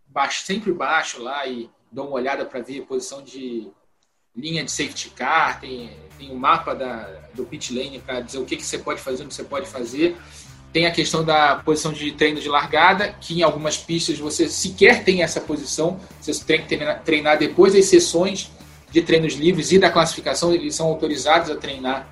[0.06, 3.68] baixo, sempre baixo lá e dou uma olhada para ver posição de
[4.34, 8.44] linha de safety car, tem, tem um mapa da, do pit lane para dizer o
[8.44, 10.16] que, que você pode fazer, o que você pode fazer.
[10.72, 15.02] tem a questão da posição de treino de largada, que em algumas pistas você sequer
[15.02, 18.52] tem essa posição, você tem que treinar depois das sessões
[18.90, 22.08] de treinos livres e da classificação, eles são autorizados a treinar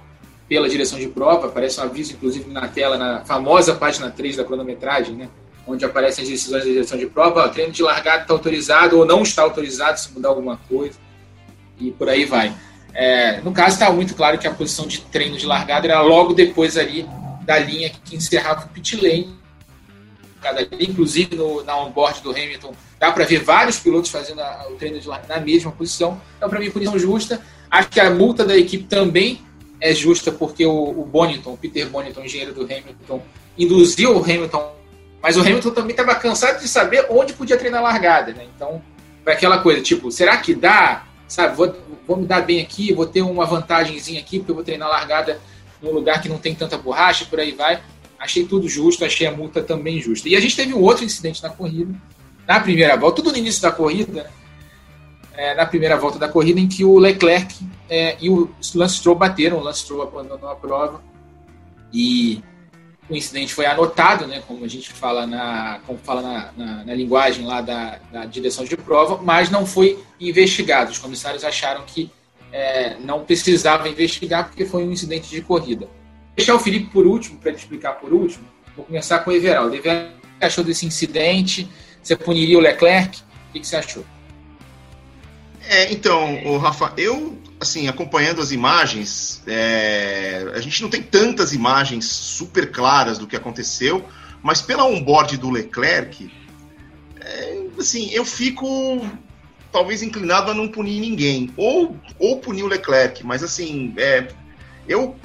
[0.49, 4.45] pela direção de prova, aparece um aviso, inclusive, na tela, na famosa página 3 da
[4.45, 5.29] cronometragem, né?
[5.67, 9.23] onde aparecem as decisões da direção de prova, treino de largada está autorizado ou não
[9.23, 10.97] está autorizado se mudar alguma coisa,
[11.79, 12.55] e por aí vai.
[12.95, 16.33] É, no caso, está muito claro que a posição de treino de largada era logo
[16.33, 17.07] depois ali
[17.43, 19.37] da linha que encerrava o pit lane.
[20.78, 25.00] Inclusive, no, na onboard do Hamilton, dá para ver vários pilotos fazendo a, o treino
[25.00, 26.20] de na mesma posição.
[26.37, 27.40] Então, para mim, posição justa.
[27.70, 29.40] Acho que a multa da equipe também
[29.80, 33.22] é justa, porque o, o Bonington, o Peter Bonington, engenheiro do Hamilton,
[33.59, 34.76] induziu o Hamilton
[35.26, 38.46] mas o Hamilton também estava cansado de saber onde podia treinar largada, né?
[38.54, 38.80] Então,
[39.24, 41.04] foi aquela coisa, tipo, será que dá?
[41.26, 41.74] Sabe, vou,
[42.06, 45.40] vou me dar bem aqui, vou ter uma vantagemzinha aqui, porque eu vou treinar largada
[45.82, 47.82] num lugar que não tem tanta borracha, por aí vai.
[48.18, 50.29] Achei tudo justo, achei a multa também justa.
[50.29, 51.94] E a gente teve um outro incidente na corrida,
[52.46, 54.31] na primeira volta, tudo no início da corrida,
[55.35, 57.55] é, na primeira volta da corrida, em que o Leclerc
[57.88, 61.02] é, e o Lance Stroll bateram, o Lance Stroll abandonou a prova.
[61.92, 62.42] E
[63.09, 66.94] o incidente foi anotado, né, como a gente fala na, como fala na, na, na
[66.94, 70.90] linguagem lá da, da, direção de prova, mas não foi investigado.
[70.90, 72.11] Os comissários acharam que
[72.52, 75.88] é, não precisava investigar porque foi um incidente de corrida.
[76.37, 78.44] Deixar o Felipe por último, para ele explicar por último.
[78.77, 79.75] Vou começar com o Everaldo.
[79.75, 81.68] O achou desse incidente?
[82.03, 83.18] Você puniria o Leclerc?
[83.49, 84.05] O que, que você achou?
[85.68, 91.53] É, então, o Rafa, eu assim, acompanhando as imagens, é, a gente não tem tantas
[91.53, 94.05] imagens super claras do que aconteceu,
[94.42, 96.31] mas pela onboard do Leclerc,
[97.20, 99.01] é, assim, eu fico
[99.72, 104.29] talvez inclinado a não punir ninguém, ou, ou punir o Leclerc, mas assim, é,
[104.87, 105.16] eu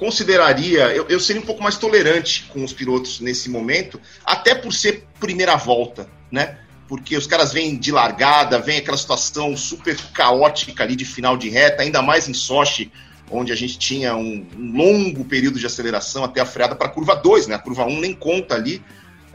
[0.00, 4.72] consideraria, eu, eu seria um pouco mais tolerante com os pilotos nesse momento, até por
[4.72, 6.58] ser primeira volta, né?
[6.88, 11.48] porque os caras vêm de largada, vem aquela situação super caótica ali de final de
[11.48, 12.90] reta, ainda mais em Sochi,
[13.30, 16.90] onde a gente tinha um, um longo período de aceleração até a freada para a
[16.90, 17.54] curva 2, né?
[17.54, 18.82] A curva 1 nem conta ali.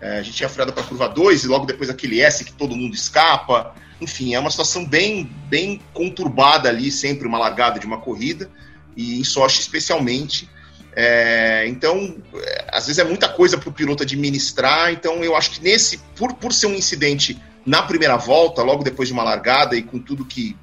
[0.01, 2.51] É, a gente tinha freada para a curva 2 e logo depois aquele S que
[2.51, 3.73] todo mundo escapa.
[4.01, 8.51] Enfim, é uma situação bem, bem conturbada ali, sempre uma largada de uma corrida,
[8.95, 10.49] e em Sochi especialmente.
[10.95, 14.91] É, então, é, às vezes é muita coisa para o piloto administrar.
[14.91, 19.09] Então, eu acho que nesse, por, por ser um incidente na primeira volta, logo depois
[19.09, 20.55] de uma largada e com tudo que,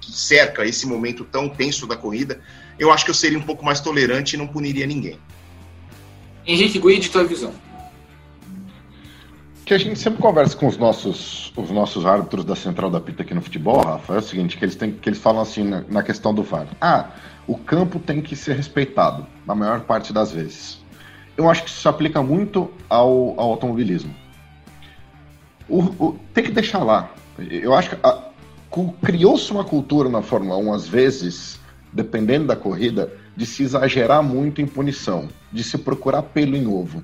[0.00, 2.40] que cerca esse momento tão tenso da corrida,
[2.78, 5.18] eu acho que eu seria um pouco mais tolerante e não puniria ninguém.
[6.46, 7.52] Henrique Guide, tua visão.
[9.64, 13.22] Que a gente sempre conversa com os nossos, os nossos árbitros da central da pita
[13.22, 15.84] aqui no futebol, Rafa, é o seguinte, que eles, têm, que eles falam assim na,
[15.88, 16.66] na questão do VAR.
[16.80, 17.10] Ah,
[17.46, 20.80] o campo tem que ser respeitado, na maior parte das vezes.
[21.36, 24.14] Eu acho que isso se aplica muito ao, ao automobilismo.
[25.68, 27.10] O, o, tem que deixar lá.
[27.38, 27.96] Eu acho que
[29.02, 31.58] criou-se uma cultura na Fórmula 1, às vezes,
[31.92, 37.02] dependendo da corrida, de se exagerar muito em punição, de se procurar pelo em ovo.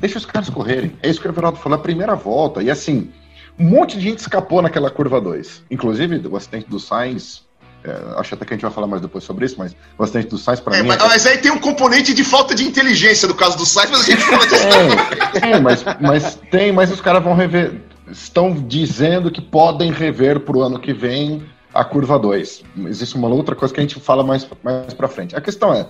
[0.00, 0.92] Deixa os caras correrem.
[1.02, 2.62] É isso que o Everaldo falou, a primeira volta.
[2.62, 3.10] E assim,
[3.58, 5.64] um monte de gente escapou naquela curva 2.
[5.70, 7.45] Inclusive, o assistente do Sainz
[7.86, 10.36] é, acho até que a gente vai falar mais depois sobre isso, mas bastante do
[10.36, 10.88] Sainz para é, mim.
[10.88, 11.06] Mas, é...
[11.06, 14.04] mas, aí tem um componente de falta de inteligência no caso do Sainz, mas a
[14.04, 15.40] gente fala disso.
[15.40, 17.80] Tem, mas, mas tem, mas os caras vão rever.
[18.10, 22.62] Estão dizendo que podem rever para o ano que vem a curva 2.
[22.86, 25.36] Existe uma outra coisa que a gente fala mais, mais para frente.
[25.36, 25.86] A questão é: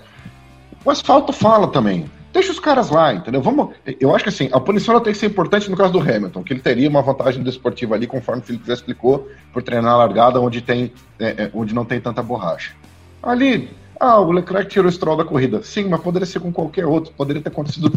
[0.85, 2.11] o asfalto fala também.
[2.37, 3.41] Deixa os caras lá, entendeu?
[3.41, 6.43] Vamos, eu acho que assim, a punição tem que ser importante no caso do Hamilton,
[6.43, 9.97] que ele teria uma vantagem desportiva ali, conforme o Felipe já explicou, por treinar a
[9.97, 12.75] largada onde, tem, é, é, onde não tem tanta borracha.
[13.23, 15.63] Ali, ah, o Leclerc tirou o Stroll da corrida.
[15.63, 17.91] Sim, mas poderia ser com qualquer outro, poderia ter acontecido.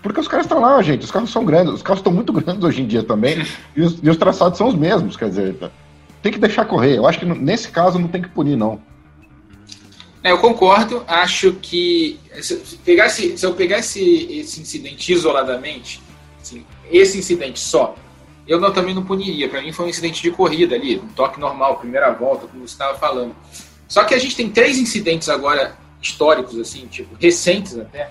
[0.00, 2.62] Porque os caras estão lá, gente, os carros são grandes, os carros estão muito grandes
[2.62, 5.56] hoje em dia também, e os, e os traçados são os mesmos, quer dizer,
[6.22, 6.96] tem que deixar correr.
[6.96, 8.78] Eu acho que nesse caso não tem que punir, não.
[10.24, 14.00] É, eu concordo, acho que se, pegasse, se eu pegasse
[14.40, 16.00] esse incidente isoladamente,
[16.40, 17.94] assim, esse incidente só,
[18.48, 19.50] eu não, também não puniria.
[19.50, 22.72] Para mim foi um incidente de corrida ali, um toque normal, primeira volta, como você
[22.72, 23.36] estava falando.
[23.86, 28.10] Só que a gente tem três incidentes agora históricos, assim, tipo, recentes até,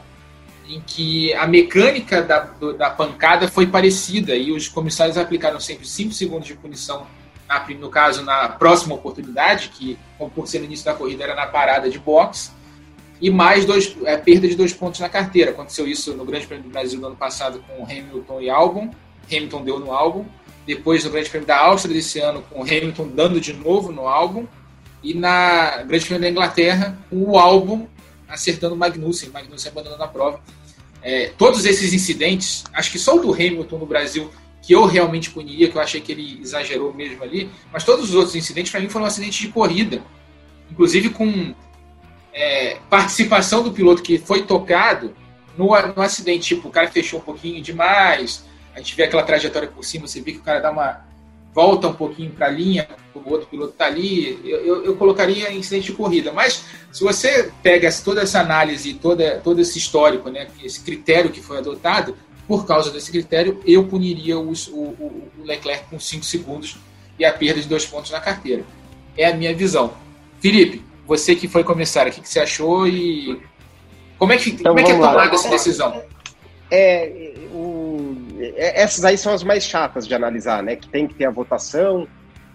[0.68, 2.42] em que a mecânica da,
[2.78, 7.08] da pancada foi parecida e os comissários aplicaram sempre 5 segundos de punição
[7.60, 9.98] na, no caso, na próxima oportunidade, que,
[10.34, 12.52] por ser no início da corrida, era na parada de boxe,
[13.22, 15.52] e mais dois, é, perda de dois pontos na carteira.
[15.52, 18.90] Aconteceu isso no Grande Prêmio do Brasil do ano passado com Hamilton e Albon.
[19.32, 20.26] Hamilton deu no Albon.
[20.66, 24.46] Depois no Grande Prêmio da Áustria desse ano, com Hamilton dando de novo no Albon.
[25.02, 27.88] E na Grande Prêmio da Inglaterra, com o Albon
[28.28, 29.30] acertando Magnussen.
[29.30, 30.42] Magnussen abandonando a prova.
[31.04, 34.32] é, todos esses incidentes, acho que só o do Hamilton no Brasil
[34.64, 38.16] que eu realmente puniria, que eu achei que ele exagerou mesmo ali, mas todos os
[38.16, 40.02] outros incidentes para mim foram acidentes de corrida,
[40.72, 41.54] inclusive com
[42.34, 45.14] é, participação do piloto que foi tocado
[45.58, 49.68] no, no acidente, tipo, o cara fechou um pouquinho demais, a gente vê aquela trajetória
[49.68, 51.06] por cima, você vê que o cara dá uma
[51.54, 55.54] volta um pouquinho para a linha, o outro piloto está ali, eu, eu, eu, colocaria
[55.54, 56.32] incidente de corrida.
[56.32, 61.42] Mas se você pega toda essa análise, toda, todo esse histórico, né, esse critério que
[61.42, 66.78] foi adotado, por causa desse critério, eu puniria os, o, o, Leclerc com 5 segundos
[67.18, 68.64] e a perda de dois pontos na carteira.
[69.18, 69.94] É a minha visão.
[70.40, 73.42] Felipe, você que foi comissário, o que, que você achou e
[74.18, 76.02] como é que, então, como é, que é tomada essa decisão?
[76.72, 80.76] É, o, é, essas aí são as mais chatas de analisar, né?
[80.76, 82.08] Que tem que ter a votação,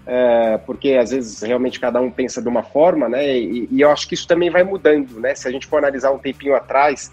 [0.07, 3.37] é, porque às vezes realmente cada um pensa de uma forma, né?
[3.38, 5.35] E, e, eu acho que isso também vai mudando, né?
[5.35, 7.12] Se a gente for analisar um tempinho atrás,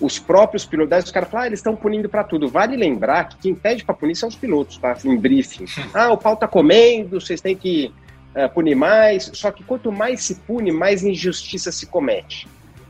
[0.00, 2.48] os próprios pilotos, os caras falam, ah, eles estão punindo para tudo.
[2.48, 4.96] Vale lembrar que quem pede para punir são os pilotos, tá?
[5.04, 5.64] Em briefing.
[5.94, 7.90] Ah, o pau tá comendo, vocês têm que
[8.34, 9.30] uh, punir mais.
[9.32, 12.46] Só que quanto mais se pune, mais injustiça se comete.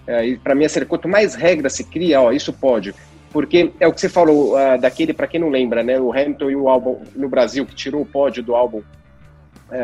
[0.09, 2.92] Uh, e para mim, assim, quanto mais regra se cria, ó, isso pode.
[3.31, 6.01] Porque é o que você falou uh, daquele, para quem não lembra, né?
[6.01, 8.83] O Hamilton e o álbum no Brasil, que tirou o pódio do álbum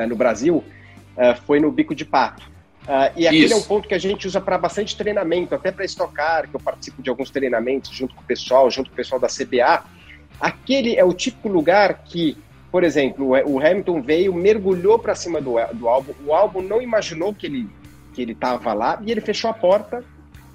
[0.08, 0.62] no Brasil,
[1.44, 2.51] foi no bico de pato.
[2.82, 3.54] Uh, e aquele Isso.
[3.54, 6.60] é um ponto que a gente usa para bastante treinamento, até para estocar, que eu
[6.60, 9.84] participo de alguns treinamentos junto com o pessoal, junto com o pessoal da CBA.
[10.40, 12.36] Aquele é o típico lugar que,
[12.72, 17.32] por exemplo, o Hamilton veio, mergulhou para cima do, do álbum, o álbum não imaginou
[17.32, 17.68] que ele
[18.12, 20.04] que ele estava lá e ele fechou a porta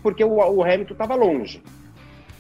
[0.03, 1.61] porque o, o Hamilton estava longe.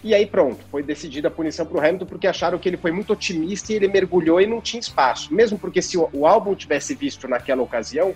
[0.03, 2.91] E aí pronto, foi decidida a punição para o Hamilton porque acharam que ele foi
[2.91, 5.33] muito otimista e ele mergulhou e não tinha espaço.
[5.33, 8.15] Mesmo porque se o, o álbum tivesse visto naquela ocasião,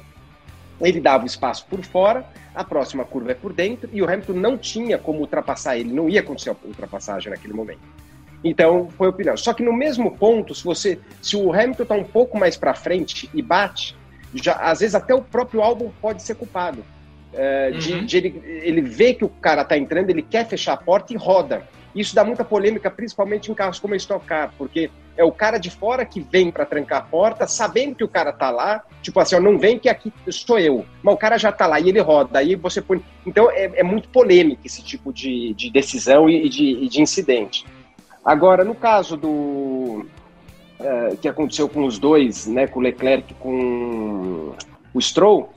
[0.87, 4.33] ele dava o espaço por fora, a próxima curva é por dentro, e o Hamilton
[4.33, 7.79] não tinha como ultrapassar ele, não ia acontecer a ultrapassagem naquele momento.
[8.43, 9.37] Então, foi a opinião.
[9.37, 12.73] Só que no mesmo ponto, se você, se o Hamilton está um pouco mais para
[12.73, 13.95] frente e bate,
[14.33, 16.83] já, às vezes até o próprio álbum pode ser culpado.
[17.33, 18.05] É, de, uhum.
[18.05, 21.15] de ele, ele vê que o cara está entrando, ele quer fechar a porta e
[21.15, 21.65] roda.
[21.95, 25.57] Isso dá muita polêmica, principalmente em carros como a Stock Car, porque é o cara
[25.57, 29.19] de fora que vem para trancar a porta, sabendo que o cara tá lá, tipo
[29.19, 31.89] assim, ó, não vem que aqui sou eu, mas o cara já tá lá e
[31.89, 33.03] ele roda, aí você põe...
[33.25, 37.65] Então é, é muito polêmico esse tipo de, de decisão e de, e de incidente.
[38.23, 40.05] Agora, no caso do...
[40.79, 44.55] Uh, que aconteceu com os dois, né, com o Leclerc com
[44.91, 45.53] o Stroll,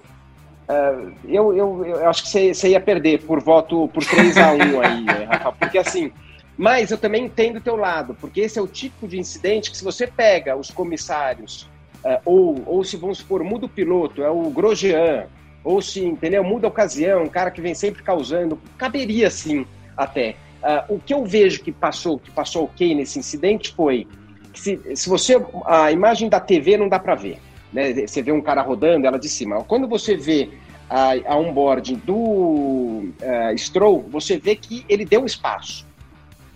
[0.69, 4.81] Uh, eu, eu, eu, acho que você, ia perder por voto por 3 a 1
[4.81, 5.53] aí, né, Rafa?
[5.53, 6.11] Porque assim,
[6.57, 9.77] mas eu também entendo o teu lado, porque esse é o tipo de incidente que
[9.77, 11.69] se você pega os comissários,
[12.05, 15.27] uh, ou, ou se vamos supor, muda o piloto, é o Grosjean,
[15.63, 20.37] ou se, entendeu, muda a ocasião, um cara que vem sempre causando, caberia sim até.
[20.63, 24.07] Uh, o que eu vejo que passou, que passou ok nesse incidente foi
[24.53, 27.39] que se, se você, a imagem da TV não dá para ver,
[27.75, 27.93] né?
[28.07, 29.63] Você vê um cara rodando, ela de cima.
[29.65, 30.49] Quando você vê
[30.89, 35.85] a, a onboarding do uh, Stroll, você vê que ele deu espaço.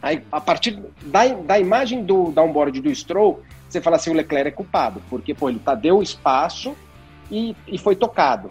[0.01, 4.49] Aí, a partir da, da imagem do downboard do Stroll, você fala assim, o Leclerc
[4.49, 6.77] é culpado, porque pô, ele tá, deu espaço
[7.31, 8.49] e, e foi tocado.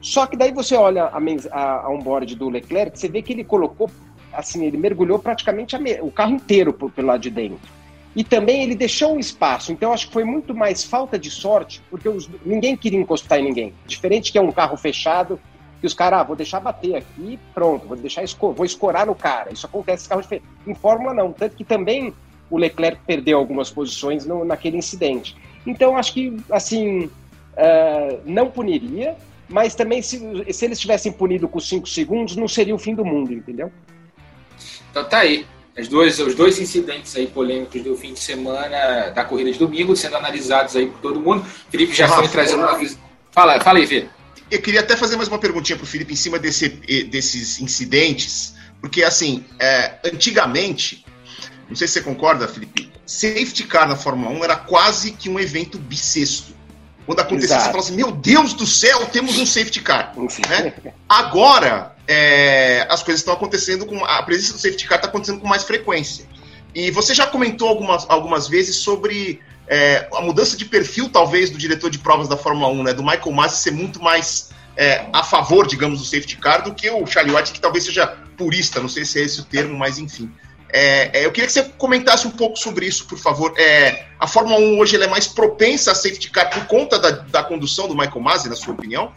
[0.00, 1.18] Só que daí você olha a,
[1.52, 3.88] a, a onboard do Leclerc, você vê que ele colocou,
[4.32, 7.77] assim, ele mergulhou praticamente o carro inteiro pelo lado de dentro.
[8.16, 11.82] E também ele deixou um espaço, então acho que foi muito mais falta de sorte,
[11.90, 13.74] porque os, ninguém queria encostar em ninguém.
[13.86, 15.38] Diferente que é um carro fechado,
[15.80, 19.52] que os caras, ah, vou deixar bater aqui, pronto, vou deixar vou escorar no cara.
[19.52, 20.46] Isso acontece em carro diferente.
[20.66, 22.12] Em Fórmula não, tanto que também
[22.50, 25.36] o Leclerc perdeu algumas posições no, naquele incidente.
[25.66, 29.16] Então acho que assim uh, não puniria,
[29.48, 30.18] mas também se,
[30.52, 33.70] se eles tivessem punido com 5 segundos, não seria o fim do mundo, entendeu?
[34.90, 35.46] Então tá aí.
[35.78, 39.94] As duas, os dois incidentes aí polêmicos do fim de semana da corrida de domingo
[39.94, 41.46] sendo analisados aí por todo mundo.
[41.70, 42.98] Felipe já foi trazendo uma visão.
[43.30, 44.08] Fala, fala aí, Vê.
[44.50, 46.68] Eu queria até fazer mais uma perguntinha para o Felipe em cima desse,
[47.04, 51.04] desses incidentes, porque assim, é, antigamente,
[51.68, 55.38] não sei se você concorda, Felipe, safety car na Fórmula 1 era quase que um
[55.38, 56.57] evento bissexto.
[57.08, 57.62] Quando acontecia, Exato.
[57.62, 60.12] você fala assim: Meu Deus do céu, temos um safety car.
[60.46, 60.74] né?
[61.08, 64.04] Agora, é, as coisas estão acontecendo com.
[64.04, 66.26] A presença do safety car está acontecendo com mais frequência.
[66.74, 71.56] E você já comentou algumas, algumas vezes sobre é, a mudança de perfil, talvez, do
[71.56, 75.24] diretor de provas da Fórmula 1, né, do Michael Masi ser muito mais é, a
[75.24, 78.06] favor, digamos, do safety car do que o Charlie White, que talvez seja
[78.36, 80.30] purista, não sei se é esse o termo, mas enfim.
[80.70, 83.54] É, é, eu queria que você comentasse um pouco sobre isso, por favor.
[83.58, 87.42] É, a Fórmula 1 hoje é mais propensa a safety car por conta da, da
[87.42, 89.12] condução do Michael Masi, na sua opinião?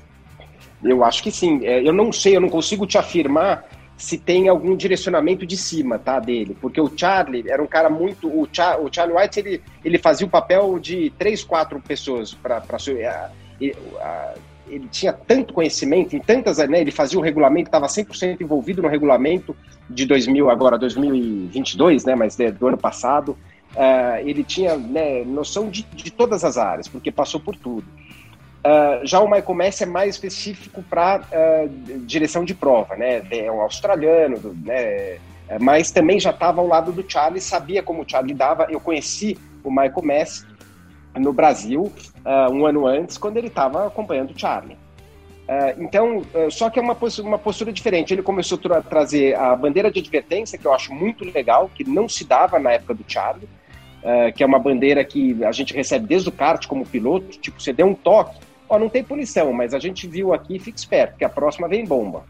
[0.83, 1.65] Eu acho que sim.
[1.65, 3.65] É, eu não sei, eu não consigo te afirmar
[3.97, 8.27] se tem algum direcionamento de cima, tá, dele, porque o Charlie era um cara muito,
[8.27, 8.47] o, o
[8.91, 12.59] Charlie White ele, ele fazia o papel de três, quatro pessoas para
[14.71, 18.87] ele tinha tanto conhecimento em tantas, né, ele fazia o regulamento, estava 100% envolvido no
[18.87, 19.55] regulamento
[19.89, 23.37] de 2000 agora 2022, né, mas é, do ano passado,
[23.75, 27.85] uh, ele tinha né, noção de, de todas as áreas, porque passou por tudo.
[28.63, 31.67] Uh, já o Michael Messi é mais específico para uh, ah,
[32.05, 33.23] direção de prova, né?
[33.31, 35.17] É um australiano, do, né?
[35.59, 38.67] Mas também já estava ao lado do Charlie, sabia como o Charlie dava.
[38.69, 40.45] Eu conheci o Michael Messi
[41.15, 41.91] no Brasil
[42.25, 44.77] uh, um ano antes, quando ele estava acompanhando o Charlie.
[45.77, 48.13] então, só que é uma postura, uma postura diferente.
[48.13, 51.83] Ele começou a tra trazer a bandeira de advertência, que eu acho muito legal, que
[51.83, 53.49] não se dava na época do Charlie,
[54.33, 57.37] que é uma bandeira que a gente recebe desde o kart como piloto.
[57.37, 58.39] Tipo, você deu um toque,
[58.71, 61.85] Ó, não tem punição, mas a gente viu aqui, fica esperto, que a próxima vem
[61.85, 62.23] bomba.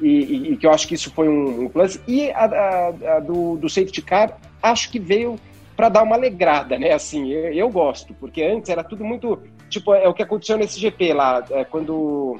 [0.00, 2.00] E, e, e que eu acho que isso foi um, um plus.
[2.06, 5.40] E a, a, a do, do, safety car, acho que veio
[5.76, 6.92] para dar uma alegrada, né?
[6.92, 9.42] Assim, eu, eu, gosto, porque antes era tudo muito.
[9.68, 12.38] Tipo, é o que aconteceu nesse GP lá, é, quando.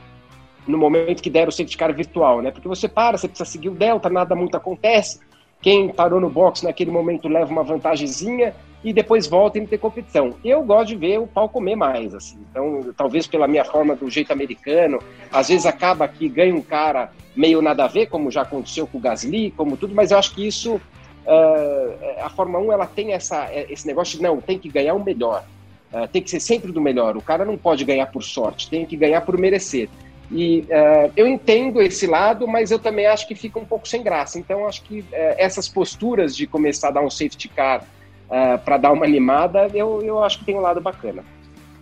[0.67, 2.53] No momento que deram o safety car virtual, né?
[2.53, 5.19] Porque você para, você precisa seguir o delta, nada muito acontece.
[5.61, 8.55] Quem parou no box naquele momento leva uma vantagemzinha
[8.85, 10.35] e depois volta e ter competição.
[10.45, 12.39] Eu gosto de ver o pau comer mais, assim.
[12.51, 14.99] Então, talvez pela minha forma do jeito americano,
[15.33, 18.99] às vezes acaba que ganha um cara meio nada a ver, como já aconteceu com
[18.99, 20.81] o Gasly, como tudo, mas eu acho que isso,
[22.21, 25.45] a Fórmula 1, ela tem essa, esse negócio de, não, tem que ganhar o melhor.
[25.93, 27.17] Uh, tem que ser sempre do melhor.
[27.19, 29.91] O cara não pode ganhar por sorte, tem que ganhar por merecer.
[30.31, 34.03] E uh, eu entendo esse lado, mas eu também acho que fica um pouco sem
[34.03, 34.39] graça.
[34.39, 38.79] Então, acho que essas posturas de começar a dar um safety car uh, é, para
[38.79, 41.23] dar uma animada, eu, eu acho que tem um lado bacana.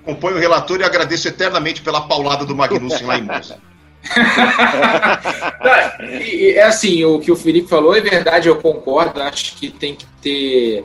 [0.03, 3.59] Acompanho o relator e agradeço eternamente pela paulada do Magnussen lá em Monza.
[6.01, 9.21] é assim, o que o Felipe falou é verdade, eu concordo.
[9.23, 10.85] Acho que tem que ter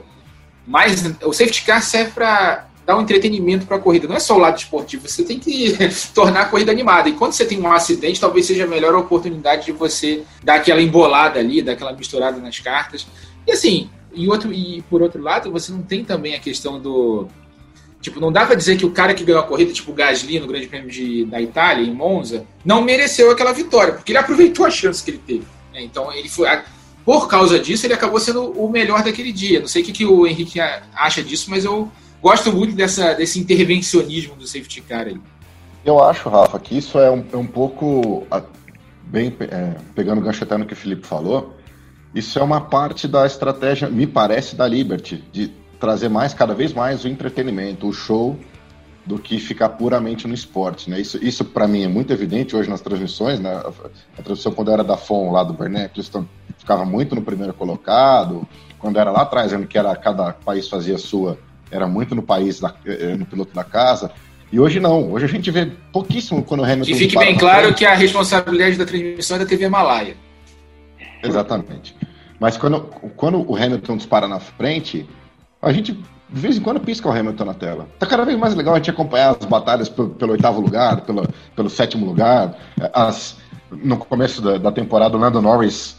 [0.68, 1.03] mais.
[1.24, 4.07] O safety car serve para dar um entretenimento para a corrida.
[4.07, 5.76] Não é só o lado esportivo, você tem que
[6.13, 7.09] tornar a corrida animada.
[7.09, 10.82] E quando você tem um acidente, talvez seja a melhor oportunidade de você dar aquela
[10.82, 13.07] embolada ali, dar aquela misturada nas cartas.
[13.47, 17.28] E assim, e, outro, e por outro lado, você não tem também a questão do.
[18.05, 20.39] Tipo, não dá pra dizer que o cara que ganhou a corrida, tipo o Gasly
[20.39, 24.63] no Grande Prêmio de, da Itália, em Monza, não mereceu aquela vitória, porque ele aproveitou
[24.63, 25.47] a chance que ele teve.
[25.73, 25.81] Né?
[25.81, 26.47] Então, ele foi.
[27.03, 29.59] Por causa disso, ele acabou sendo o melhor daquele dia.
[29.59, 30.59] Não sei o que, que o Henrique
[30.93, 31.91] acha disso, mas eu
[32.21, 35.19] gosto muito dessa, desse intervencionismo do safety car aí.
[35.83, 38.27] Eu acho, Rafa, que isso é um, é um pouco.
[39.05, 41.55] Bem, é, pegando o gancho até no que o Felipe falou,
[42.13, 46.73] isso é uma parte da estratégia, me parece, da Liberty, de trazer mais, cada vez
[46.73, 48.38] mais, o entretenimento, o show,
[49.05, 50.89] do que ficar puramente no esporte.
[50.89, 50.99] Né?
[50.99, 53.39] Isso, isso para mim, é muito evidente hoje nas transmissões.
[53.39, 53.53] Né?
[54.17, 55.91] A, transmissão, quando era da FON, lá do Bernet
[56.57, 58.47] ficava muito no primeiro colocado.
[58.80, 61.38] Quando era lá atrás, ano que era cada país fazia a sua,
[61.69, 64.11] era muito no país, da, eh, no piloto da casa.
[64.51, 65.11] E hoje não.
[65.11, 66.91] Hoje a gente vê pouquíssimo quando o Hamilton.
[66.91, 67.78] E fique bem claro frente.
[67.78, 70.15] que a responsabilidade da transmissão é da TV Malaya.
[71.23, 71.95] Exatamente.
[72.39, 72.82] Mas quando,
[73.15, 75.07] quando o Hamilton dispara na frente,
[75.66, 75.93] a gente
[76.30, 77.88] de vez em quando pisca o Hamilton na tela.
[77.99, 81.28] Tá cada vez mais legal a gente acompanhar as batalhas pelo, pelo oitavo lugar, pelo,
[81.55, 82.55] pelo sétimo lugar.
[82.93, 83.38] As,
[83.72, 85.97] no começo da, da temporada, o Lando Norris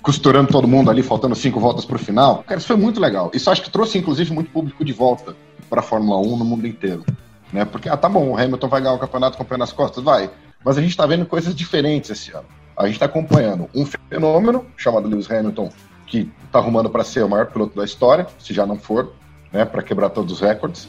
[0.00, 2.44] costurando todo mundo ali, faltando cinco voltas para o final.
[2.46, 3.30] Cara, isso foi muito legal.
[3.34, 5.36] Isso acho que trouxe, inclusive, muito público de volta
[5.68, 7.04] para a Fórmula 1 no mundo inteiro.
[7.52, 7.64] Né?
[7.64, 10.02] Porque, ah, tá bom, o Hamilton vai ganhar o campeonato com o pé nas costas?
[10.02, 10.30] Vai.
[10.64, 12.46] Mas a gente está vendo coisas diferentes esse ano
[12.78, 15.68] a gente está acompanhando um fenômeno chamado Lewis Hamilton,
[16.08, 19.12] que está arrumando para ser o maior piloto da história, se já não for,
[19.52, 20.88] né, para quebrar todos os recordes.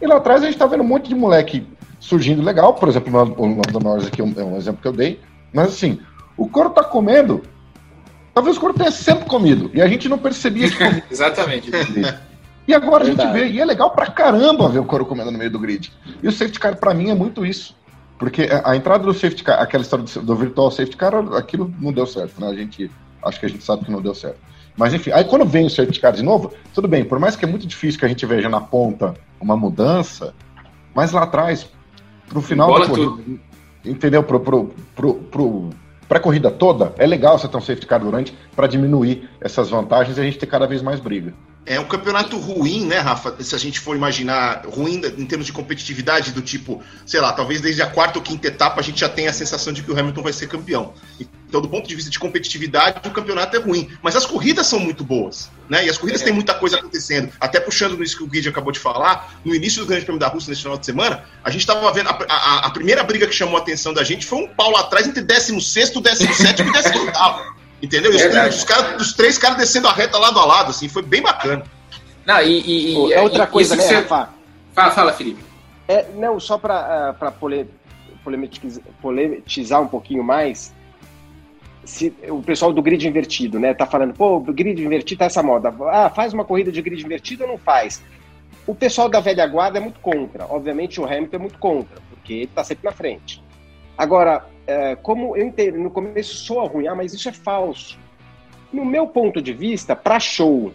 [0.00, 1.66] E lá atrás a gente está vendo um monte de moleque
[2.00, 5.20] surgindo legal, por exemplo, o Lando Norris aqui é um exemplo que eu dei,
[5.52, 6.00] mas assim,
[6.36, 7.42] o couro está comendo,
[8.34, 11.04] talvez o couro tenha sempre comido, e a gente não percebia que comia.
[11.10, 11.70] Exatamente.
[12.66, 13.28] E agora Verdade.
[13.28, 15.58] a gente vê, e é legal pra caramba ver o couro comendo no meio do
[15.58, 15.92] grid.
[16.22, 17.76] E o safety car, para mim, é muito isso.
[18.18, 21.92] Porque a entrada do safety car, aquela história do, do virtual safety car, aquilo não
[21.92, 22.48] deu certo, né?
[22.48, 22.88] A gente,
[23.24, 24.38] acho que a gente sabe que não deu certo.
[24.76, 27.44] Mas enfim, aí quando vem o safety car de novo, tudo bem, por mais que
[27.44, 30.34] é muito difícil que a gente veja na ponta uma mudança,
[30.94, 31.68] mas lá atrás,
[32.28, 33.40] pro final Bola da corrida,
[33.84, 34.22] entendeu?
[34.22, 35.70] Pro, pro, pro, pro,
[36.08, 40.16] pra corrida toda, é legal você ter um safety car durante para diminuir essas vantagens
[40.16, 41.34] e a gente ter cada vez mais briga.
[41.64, 43.36] É um campeonato ruim, né, Rafa?
[43.40, 47.60] Se a gente for imaginar ruim em termos de competitividade, do tipo, sei lá, talvez
[47.60, 49.98] desde a quarta ou quinta etapa a gente já tenha a sensação de que o
[49.98, 50.92] Hamilton vai ser campeão.
[51.48, 53.90] Então, do ponto de vista de competitividade, o campeonato é ruim.
[54.02, 55.84] Mas as corridas são muito boas, né?
[55.84, 56.24] E as corridas é.
[56.24, 57.30] têm muita coisa acontecendo.
[57.38, 60.28] Até puxando nisso que o Guide acabou de falar, no início do Grande Prêmio da
[60.28, 62.08] Rússia, nesse final de semana, a gente estava vendo.
[62.08, 64.80] A, a, a, primeira briga que chamou a atenção da gente foi um pau lá
[64.80, 67.51] atrás entre 16 e 17 e 18.
[67.82, 68.10] Entendeu?
[68.12, 68.56] Os, Verdade.
[68.56, 71.64] os, caras- os três caras descendo a reta lado a lado, assim, foi bem bacana.
[72.24, 74.28] Não, e, e- Pô, é outra e- coisa, né, que você- Rafa?
[74.72, 75.42] Fala, fala, Felipe.
[75.88, 77.68] É, não, só para pole,
[78.22, 80.72] polemitiz- polemizar um pouquinho mais,
[81.84, 85.74] se o pessoal do grid invertido, né, tá falando, pô, grid invertido tá essa moda.
[85.90, 88.00] Ah, faz uma corrida de grid invertido ou não faz?
[88.64, 90.46] O pessoal da velha guarda é muito contra.
[90.48, 93.42] Obviamente o Hamilton é muito contra, porque ele tá sempre na frente.
[93.96, 97.98] Agora, é, como eu entendo, no começo soa ruim, ah, mas isso é falso.
[98.72, 100.72] No meu ponto de vista, para show,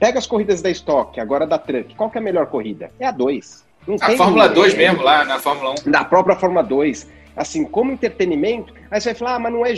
[0.00, 2.90] pega as corridas da Stock, agora da Truck, qual que é a melhor corrida?
[2.98, 3.64] É a 2.
[3.86, 5.90] Não A Fórmula 2 é- mesmo, lá na Fórmula 1.
[5.90, 9.74] da própria Fórmula 2, assim, como entretenimento, aí você vai falar, ah, mas não é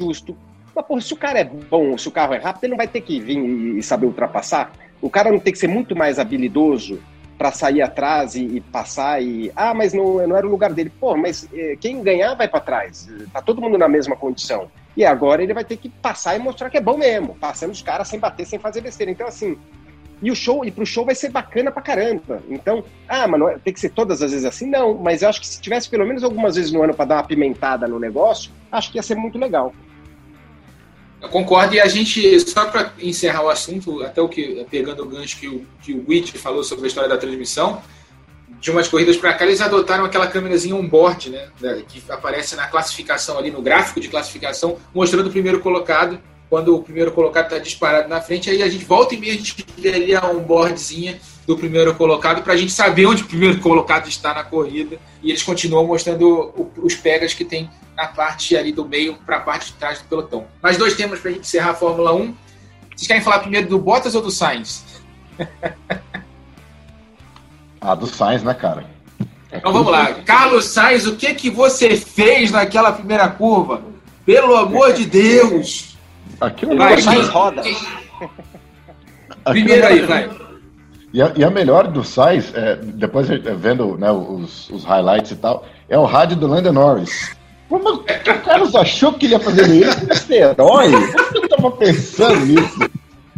[0.00, 0.36] justo.
[0.74, 2.88] Mas, porra, se o cara é bom, se o carro é rápido, ele não vai
[2.88, 3.36] ter que vir
[3.76, 4.72] e saber ultrapassar.
[5.02, 6.98] O cara não tem que ser muito mais habilidoso
[7.42, 9.50] para sair atrás e, e passar e.
[9.56, 10.92] Ah, mas não, não era o lugar dele.
[11.00, 13.08] Pô, mas eh, quem ganhar vai para trás.
[13.32, 14.70] Tá todo mundo na mesma condição.
[14.96, 17.82] E agora ele vai ter que passar e mostrar que é bom mesmo, passando os
[17.82, 19.10] caras sem bater, sem fazer besteira.
[19.10, 19.58] Então, assim,
[20.22, 22.40] e o show, e pro show vai ser bacana pra caramba.
[22.48, 24.70] Então, ah, mas é- tem que ser todas as vezes assim?
[24.70, 27.16] Não, mas eu acho que se tivesse pelo menos algumas vezes no ano pra dar
[27.16, 29.74] uma pimentada no negócio, acho que ia ser muito legal.
[31.22, 35.06] Eu concordo, e a gente, só para encerrar o assunto, até o que, pegando o
[35.06, 37.80] gancho que o, que o Witt falou sobre a história da transmissão,
[38.60, 41.48] de umas corridas para cá, eles adotaram aquela câmerazinha on-board, né,
[41.88, 46.18] que aparece na classificação ali, no gráfico de classificação, mostrando o primeiro colocado,
[46.50, 49.36] quando o primeiro colocado está disparado na frente, aí a gente volta e meia, a
[49.36, 53.58] gente vê ali a on-boardzinha do primeiro colocado, para a gente saber onde o primeiro
[53.62, 58.72] colocado está na corrida, e eles continuam mostrando os pegas que tem na parte ali
[58.72, 60.46] do meio para a parte de trás do pelotão.
[60.62, 62.34] Mais dois temas para a gente encerrar a Fórmula 1.
[62.96, 64.84] Vocês querem falar primeiro do Bottas ou do Sainz?
[67.80, 68.84] Ah, do Sainz, né, cara?
[69.52, 70.14] Então vamos lá.
[70.24, 73.82] Carlos Sainz, o que, que você fez naquela primeira curva?
[74.24, 75.96] Pelo amor de Deus!
[76.40, 77.60] Aquilo Vai, Vai, mais quem- roda.
[77.60, 78.30] aquilo
[79.44, 80.30] Primeiro aí, vai.
[81.12, 85.32] E a, e a melhor do Sainz, é, depois é, vendo né, os, os highlights
[85.32, 87.36] e tal, é o rádio do Lando Norris.
[87.72, 88.04] Como o
[88.44, 90.12] Carlos achou que ele ia fazer isso?
[90.12, 90.90] Esse herói?
[90.92, 92.90] Como ele estava pensando nisso?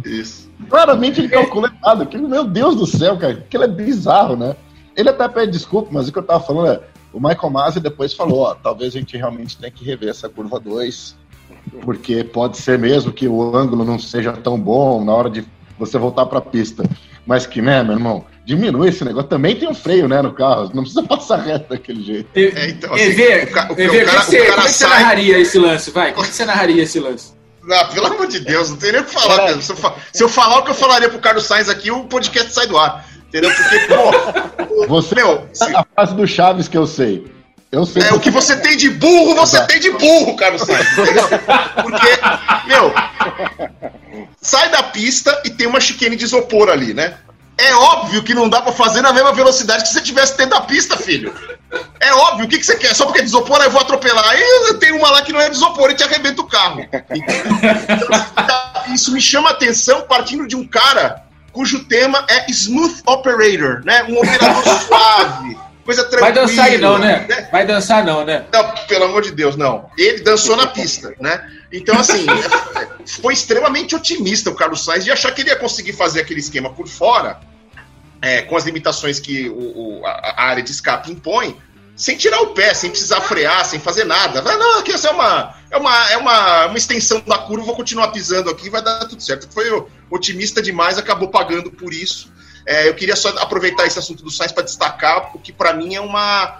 [0.03, 0.51] Isso.
[0.69, 2.05] Claramente ele calculou errado.
[2.27, 3.31] Meu Deus do céu, cara.
[3.31, 4.57] Aquilo é bizarro, né?
[4.93, 6.81] Ele até pede desculpa, mas o que eu tava falando é.
[7.13, 10.59] O Michael Masi depois falou: ó, talvez a gente realmente tenha que rever essa curva
[10.59, 11.15] 2,
[11.83, 15.45] porque pode ser mesmo que o ângulo não seja tão bom na hora de
[15.79, 16.83] você voltar pra pista.
[17.25, 19.27] Mas que, né, meu irmão, diminui esse negócio.
[19.29, 20.69] Também tem um freio, né, no carro.
[20.73, 22.29] Não precisa passar reto daquele jeito.
[22.35, 24.51] É, então, assim, EV, o ca- o- EV, o é cara- que você, o cara
[24.55, 25.91] como é que você sai- narraria esse lance?
[25.91, 27.33] Vai, como é que você narraria esse lance?
[27.71, 29.59] Ah, pelo amor de Deus, não tem nem o que falar.
[29.59, 32.03] Se eu, fa- se eu falar o que eu falaria pro Carlos Sainz aqui, o
[32.03, 33.03] podcast sai do ar.
[33.27, 33.49] Entendeu?
[33.51, 33.79] Porque,
[34.67, 37.25] pô, Você meu, se- a frase do Chaves que eu sei.
[37.75, 40.87] Eu sei é, o que você tem de burro, você tem de burro, Carlos Sainz.
[40.95, 42.19] Porque,
[42.67, 42.93] meu,
[44.41, 47.15] sai da pista e tem uma chicane de isopor ali, né?
[47.57, 50.61] É óbvio que não dá pra fazer na mesma velocidade que você tivesse dentro da
[50.61, 51.33] pista, filho.
[51.99, 52.95] É óbvio, o que, que você quer?
[52.95, 54.25] Só porque é de isopor, aí eu vou atropelar.
[54.29, 56.79] Aí eu tenho uma lá que não é de isopor e te arrebenta o carro.
[56.79, 63.83] Então, isso me chama a atenção partindo de um cara cujo tema é Smooth Operator,
[63.83, 64.03] né?
[64.03, 66.21] Um operador suave, coisa tranquila.
[66.21, 67.47] Vai dançar aí não, né?
[67.51, 68.45] Vai dançar não, né?
[68.51, 69.89] Não, pelo amor de Deus, não.
[69.97, 71.49] Ele dançou na pista, né?
[71.71, 72.25] Então, assim,
[73.21, 76.73] foi extremamente otimista o Carlos Sainz de achar que ele ia conseguir fazer aquele esquema
[76.73, 77.39] por fora,
[78.21, 81.57] é, com as limitações que o, o- a, a área de escape impõe,
[81.95, 84.41] sem tirar o pé, sem precisar frear, sem fazer nada.
[84.41, 87.75] Vai, não, aqui essa é uma, é uma, é uma, uma extensão da curva, vou
[87.75, 89.47] continuar pisando aqui, vai dar tudo certo.
[89.53, 89.65] Foi
[90.09, 92.33] otimista demais, acabou pagando por isso.
[92.65, 96.01] É, eu queria só aproveitar esse assunto do Sainz para destacar, porque para mim é
[96.01, 96.59] uma,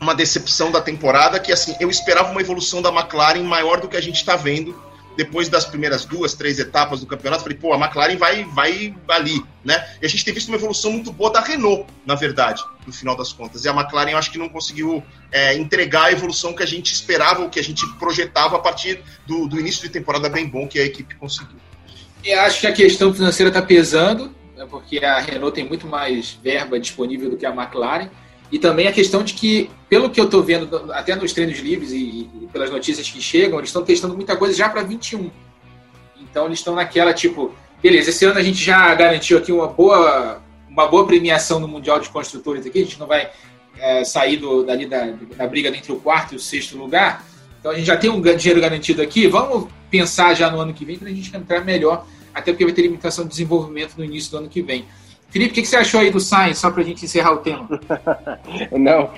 [0.00, 3.96] uma decepção da temporada, que assim, eu esperava uma evolução da McLaren maior do que
[3.96, 4.74] a gente está vendo
[5.16, 7.42] depois das primeiras duas, três etapas do campeonato.
[7.42, 9.88] Falei, pô, a McLaren vai, vai ali, né?
[10.02, 13.16] E a gente tem visto uma evolução muito boa da Renault, na verdade, no final
[13.16, 13.64] das contas.
[13.64, 16.92] E a McLaren eu acho que não conseguiu é, entregar a evolução que a gente
[16.92, 20.66] esperava, ou que a gente projetava a partir do, do início de temporada bem bom
[20.66, 21.56] que a equipe conseguiu.
[22.24, 26.38] Eu acho que a questão financeira está pesando, né, porque a Renault tem muito mais
[26.42, 28.08] verba disponível do que a McLaren.
[28.52, 31.92] E também a questão de que, pelo que eu estou vendo, até nos treinos livres
[31.92, 35.30] e, e pelas notícias que chegam, eles estão testando muita coisa já para 21.
[36.20, 40.42] Então eles estão naquela tipo, beleza, esse ano a gente já garantiu aqui uma boa,
[40.68, 43.30] uma boa premiação no Mundial de Construtores aqui, a gente não vai
[43.78, 47.24] é, sair do, dali da, da briga entre o quarto e o sexto lugar.
[47.58, 50.84] Então a gente já tem um dinheiro garantido aqui, vamos pensar já no ano que
[50.84, 54.30] vem para a gente entrar melhor, até porque vai ter limitação de desenvolvimento no início
[54.30, 54.84] do ano que vem.
[55.28, 57.38] Felipe, o que, que você achou aí do Sainz, só para a gente encerrar o
[57.38, 57.68] tema?
[58.70, 59.10] Não,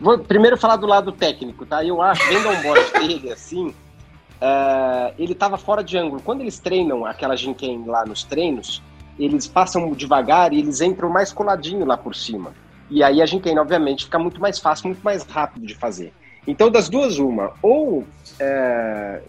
[0.00, 1.84] vou primeiro falar do lado técnico, tá?
[1.84, 6.22] Eu acho, vendo a onboard dele, assim, uh, ele estava fora de ângulo.
[6.24, 8.82] Quando eles treinam aquela Jinken lá nos treinos,
[9.18, 12.52] eles passam devagar e eles entram mais coladinho lá por cima.
[12.88, 16.12] E aí a Jinken, obviamente, fica muito mais fácil, muito mais rápido de fazer.
[16.46, 17.52] Então, das duas, uma.
[17.60, 18.04] Ou
[18.38, 19.20] é,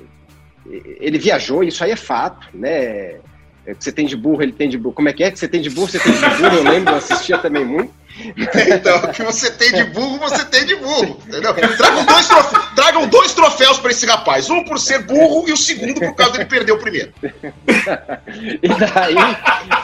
[0.70, 3.20] ele viajou, isso aí é fato, né?
[3.66, 4.96] É, que você tem de burro, ele tem de burro.
[4.96, 6.56] Como é que é que você tem de burro, você tem de burro?
[6.56, 7.94] Eu lembro, eu assistia também muito.
[8.74, 11.22] então, o que você tem de burro, você tem de burro.
[11.28, 11.54] Entendeu?
[11.54, 14.50] Tragam dois, troféus, tragam dois troféus para esse rapaz.
[14.50, 17.14] Um por ser burro e o segundo por causa dele perder o primeiro.
[17.24, 19.16] e daí.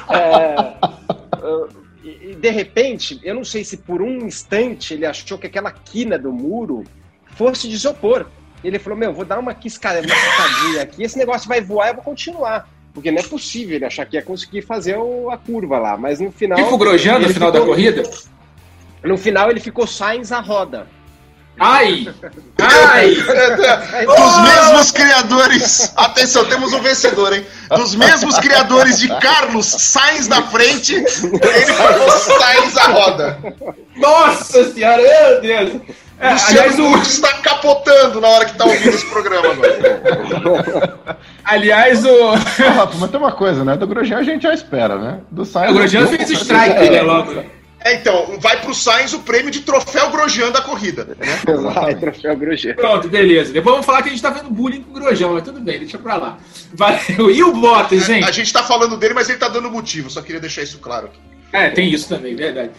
[0.10, 0.96] É,
[2.04, 6.18] e de repente, eu não sei se por um instante ele achou que aquela quina
[6.18, 6.84] do muro
[7.36, 8.26] fosse de isopor.
[8.66, 11.96] Ele falou: Meu, vou dar uma quiscada, uma quiscadinha aqui, esse negócio vai voar, eu
[11.96, 12.68] vou continuar.
[12.94, 14.96] Porque não é possível ele achar que ia conseguir fazer
[15.32, 15.98] a curva lá.
[15.98, 16.58] Mas no final.
[16.58, 18.04] Tipo Grosjean no final ficou, da corrida?
[19.04, 20.88] No final ele ficou Sainz a roda.
[21.60, 22.14] Ai!
[22.60, 23.16] Ai!
[24.06, 25.94] Dos mesmos criadores.
[25.96, 27.46] Atenção, temos um vencedor, hein?
[27.70, 32.10] Dos mesmos criadores de Carlos Sainz na frente, ele ficou
[32.40, 33.40] Sainz a roda.
[33.96, 35.82] Nossa senhora, meu Deus!
[36.20, 41.20] É, aliás, o está capotando na hora que está ouvindo esse programa agora.
[41.44, 42.32] aliás, o.
[43.00, 43.76] mas tem uma coisa, né?
[43.76, 45.20] Do Grosjean a gente já espera, né?
[45.30, 45.72] Do Sainz.
[45.72, 47.44] O Grosjean fez o strike, né, logo.
[47.86, 51.16] É, então, vai pro Sainz o prêmio de troféu Grosjean da corrida.
[51.46, 52.74] Vai, troféu Grosjean.
[52.74, 53.54] Pronto, beleza.
[53.54, 55.78] Depois vamos falar que a gente tá vendo bullying com o Grosjean, mas tudo bem,
[55.78, 56.40] deixa pra lá.
[56.74, 57.30] Valeu.
[57.30, 58.24] E o Bottas, hein?
[58.24, 61.06] A gente tá falando dele, mas ele tá dando motivo, só queria deixar isso claro
[61.06, 61.20] aqui.
[61.54, 62.72] É, tem isso também, verdade.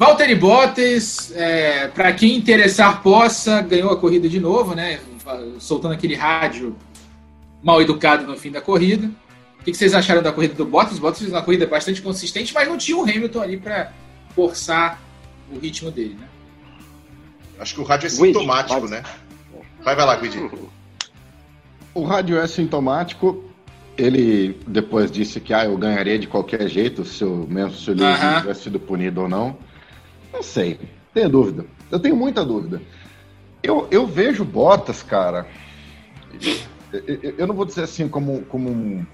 [0.00, 4.98] Valtteri Bottas, é, para quem interessar possa, ganhou a corrida de novo, né?
[5.58, 6.74] Soltando aquele rádio
[7.62, 9.10] mal educado no fim da corrida.
[9.60, 10.96] O que vocês acharam da corrida do Bottas?
[10.96, 13.92] O Bottas fez uma corrida bastante consistente, mas não tinha o Hamilton ali para
[14.34, 14.98] forçar
[15.52, 16.26] o ritmo dele, né?
[17.58, 19.02] Acho que o rádio é sintomático, né?
[19.84, 20.50] Vai, vai lá, Guidi.
[21.92, 23.44] O rádio é sintomático.
[23.98, 27.94] Ele depois disse que ah, eu ganharia de qualquer jeito, se eu, mesmo se o
[27.94, 28.40] Lewis uh -huh.
[28.40, 29.68] tivesse sido punido ou não.
[30.32, 30.78] Não sei,
[31.12, 31.66] tenho dúvida.
[31.90, 32.80] Eu tenho muita dúvida.
[33.62, 35.46] Eu, eu vejo Bottas, cara.
[36.92, 39.04] Eu, eu não vou dizer assim como, como um.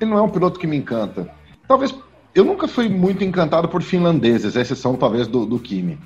[0.00, 1.30] Ele não é um piloto que me encanta.
[1.66, 1.94] Talvez.
[2.34, 5.98] Eu nunca fui muito encantado por finlandeses, a exceção talvez do, do Kimi.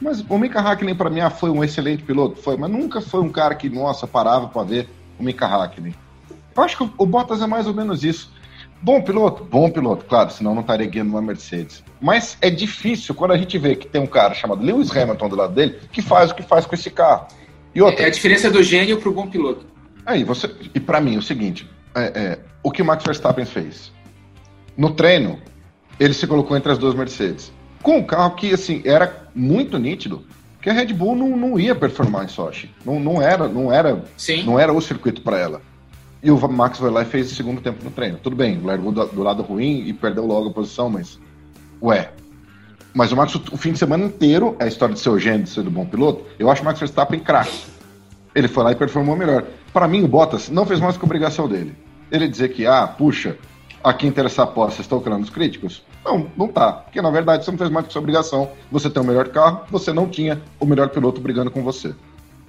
[0.00, 3.20] Mas o Mika Hakkinen, para mim, ah, foi um excelente piloto, foi, mas nunca foi
[3.20, 5.94] um cara que, nossa, parava para ver o Mika Hakkinen.
[6.56, 8.32] Eu acho que o Bottas é mais ou menos isso.
[8.82, 9.44] Bom piloto?
[9.44, 11.82] Bom piloto, claro, senão não estaria guiando uma Mercedes.
[12.00, 15.36] Mas é difícil quando a gente vê que tem um cara chamado Lewis Hamilton do
[15.36, 17.26] lado dele que faz o que faz com esse carro.
[17.74, 19.66] E outra, é a diferença do gênio pro bom piloto.
[20.04, 20.54] Aí, você.
[20.74, 23.92] E para mim, o seguinte: é, é, o que o Max Verstappen fez?
[24.76, 25.40] No treino,
[25.98, 27.52] ele se colocou entre as duas Mercedes.
[27.82, 30.24] Com um carro que, assim, era muito nítido
[30.60, 32.70] que a Red Bull não, não ia performar em Sochi.
[32.84, 34.44] Não, não era, não era, Sim.
[34.44, 35.62] não era o circuito para ela.
[36.26, 38.18] E o Max foi lá e fez o segundo tempo no treino.
[38.20, 41.20] Tudo bem, largou do, do, lado ruim e perdeu logo a posição, mas.
[41.80, 42.10] Ué.
[42.92, 45.50] Mas o Max, o fim de semana inteiro, a história de ser o gênio, de
[45.50, 47.56] ser do bom piloto, eu acho o Max Verstappen craque.
[48.34, 49.44] Ele foi lá e performou melhor.
[49.72, 51.76] Para mim, o Bottas não fez mais que obrigação dele.
[52.10, 53.38] Ele dizer que, ah, puxa,
[53.84, 55.84] a quem interessar possa, estão criando os críticos?
[56.04, 56.72] Não, não tá.
[56.72, 58.50] Porque na verdade você não fez mais que sua obrigação.
[58.72, 61.94] Você tem o melhor carro, você não tinha o melhor piloto brigando com você.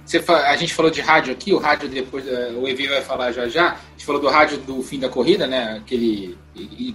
[0.08, 3.30] Você, a gente falou de rádio aqui, o rádio depois, eh, o Evi vai falar
[3.30, 3.72] já já.
[3.72, 5.76] A gente falou do rádio do fim da corrida, né?
[5.76, 6.34] Aquele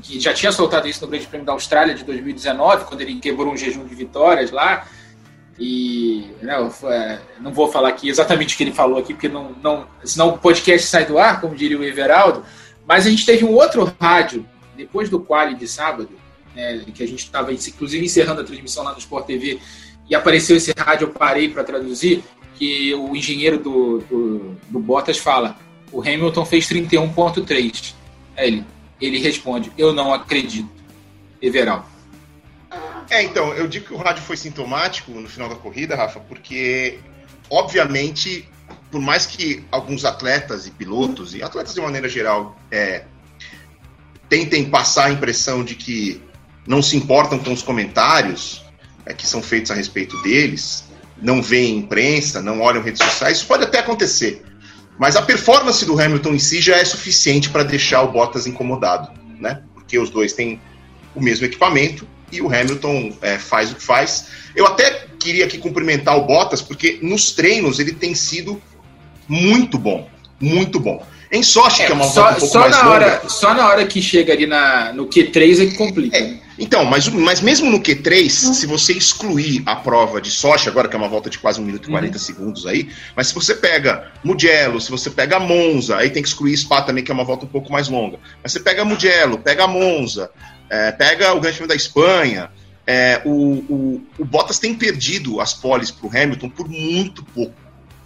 [0.02, 3.54] que já tinha soltado isso no Grande Prêmio da Austrália de 2019, quando ele quebrou
[3.54, 4.88] um jejum de vitórias lá.
[5.60, 6.56] E né,
[6.86, 10.30] eh, não vou falar aqui exatamente o que ele falou aqui, porque não, não, senão
[10.30, 12.44] o podcast sai do ar, como diria o Everaldo.
[12.84, 14.44] Mas a gente teve um outro rádio
[14.76, 16.10] depois do quali de sábado,
[16.56, 19.60] né, que a gente estava inclusive encerrando a transmissão lá no Sport TV
[20.10, 22.24] e apareceu esse rádio, eu parei para traduzir,
[22.56, 25.58] que o engenheiro do, do, do Bottas fala:
[25.92, 27.94] o Hamilton fez 31,3.
[28.36, 28.66] É ele,
[29.00, 30.70] ele responde: eu não acredito.
[31.42, 31.90] Everal.
[33.10, 37.00] É, então, eu digo que o rádio foi sintomático no final da corrida, Rafa, porque,
[37.50, 38.48] obviamente,
[38.90, 43.04] por mais que alguns atletas e pilotos, e atletas de maneira geral, é,
[44.30, 46.22] tentem passar a impressão de que
[46.66, 48.64] não se importam com os comentários
[49.06, 50.86] é, que são feitos a respeito deles,
[51.22, 54.44] não veem imprensa, não olham redes sociais, isso pode até acontecer.
[54.98, 59.12] Mas a performance do Hamilton em si já é suficiente para deixar o Bottas incomodado,
[59.40, 59.64] né?
[59.74, 60.62] Porque os dois têm
[61.16, 64.28] o mesmo equipamento e o Hamilton é, faz o que faz.
[64.56, 68.62] Eu até queria aqui cumprimentar o Bottas, porque nos treinos ele tem sido
[69.28, 70.08] muito bom,
[70.40, 71.06] muito bom.
[71.34, 73.54] Em Sochi, é, que é uma só, um pouco só mais na longa, hora Só
[73.56, 76.16] na hora que chega ali na, no Q3 é que complica.
[76.16, 76.40] É, né?
[76.60, 80.96] Então, mas, mas mesmo no Q3, se você excluir a prova de Sochi, agora que
[80.96, 82.20] é uma volta de quase 1 minuto e 40 uhum.
[82.20, 86.56] segundos aí, mas se você pega Mugello, se você pega Monza, aí tem que excluir
[86.56, 88.20] Spa também, que é uma volta um pouco mais longa.
[88.44, 90.30] Mas você pega Mugello, pega Monza,
[90.70, 92.52] é, pega o Grande Prêmio da Espanha,
[92.86, 97.63] é, o, o, o, Bottas tem perdido as poles para o Hamilton por muito pouco.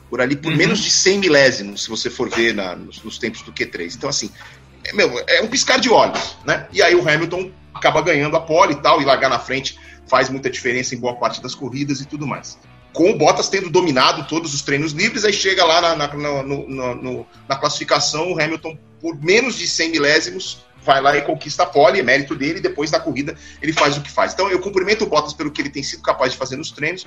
[0.10, 0.58] Por ali, por uhum.
[0.58, 3.96] menos de 100 milésimos, se você for ver na, nos, nos, tempos do Q3.
[3.96, 4.32] Então, assim,
[4.86, 6.68] é, meu, é um piscar de olhos, né?
[6.72, 9.78] E aí o Hamilton acaba ganhando a pole e tal, e largar na frente
[10.08, 12.58] faz muita diferença em boa parte das corridas e tudo mais.
[12.94, 16.68] Com o Bottas tendo dominado todos os treinos livres, aí chega lá na, na, no,
[16.68, 21.66] no, na classificação, o Hamilton, por menos de 100 milésimos, vai lá e conquista a
[21.66, 24.34] pole, é mérito dele, e depois da corrida ele faz o que faz.
[24.34, 27.06] Então eu cumprimento o Bottas pelo que ele tem sido capaz de fazer nos treinos,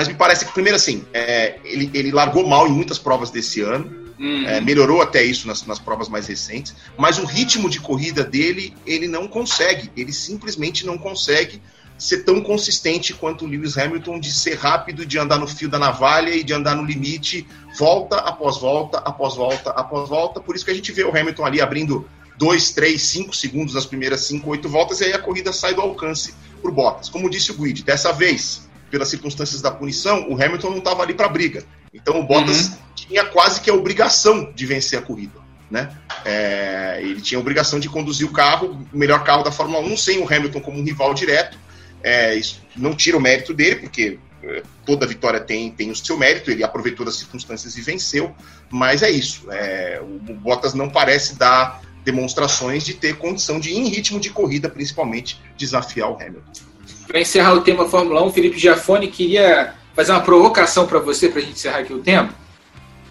[0.00, 3.60] mas me parece que, primeiro assim, é, ele, ele largou mal em muitas provas desse
[3.60, 4.46] ano, Uhum.
[4.46, 8.76] É, melhorou até isso nas, nas provas mais recentes, mas o ritmo de corrida dele,
[8.86, 9.90] ele não consegue.
[9.96, 11.62] Ele simplesmente não consegue
[11.96, 15.78] ser tão consistente quanto o Lewis Hamilton de ser rápido, de andar no fio da
[15.78, 17.46] navalha e de andar no limite,
[17.78, 20.38] volta após volta, após volta, após volta.
[20.38, 23.86] Por isso que a gente vê o Hamilton ali abrindo 2, 3, 5 segundos nas
[23.86, 27.08] primeiras 5, 8 voltas, e aí a corrida sai do alcance por Bottas.
[27.08, 31.14] Como disse o Guide, dessa vez, pelas circunstâncias da punição, o Hamilton não estava ali
[31.14, 31.64] para briga.
[31.92, 32.74] Então o Bottas uhum.
[32.94, 35.38] tinha quase que a obrigação de vencer a corrida.
[35.70, 35.96] Né?
[36.24, 39.96] É, ele tinha a obrigação de conduzir o carro, o melhor carro da Fórmula 1,
[39.96, 41.56] sem o Hamilton como um rival direto.
[42.02, 46.16] É, isso não tira o mérito dele, porque é, toda vitória tem, tem o seu
[46.16, 48.34] mérito, ele aproveitou das circunstâncias e venceu,
[48.70, 49.50] mas é isso.
[49.50, 54.68] É, o Bottas não parece dar demonstrações de ter condição de, em ritmo de corrida,
[54.68, 56.69] principalmente, desafiar o Hamilton.
[57.10, 61.40] Para encerrar o tema Fórmula 1, Felipe Giafone queria fazer uma provocação para você, para
[61.40, 62.32] a gente encerrar aqui o tempo.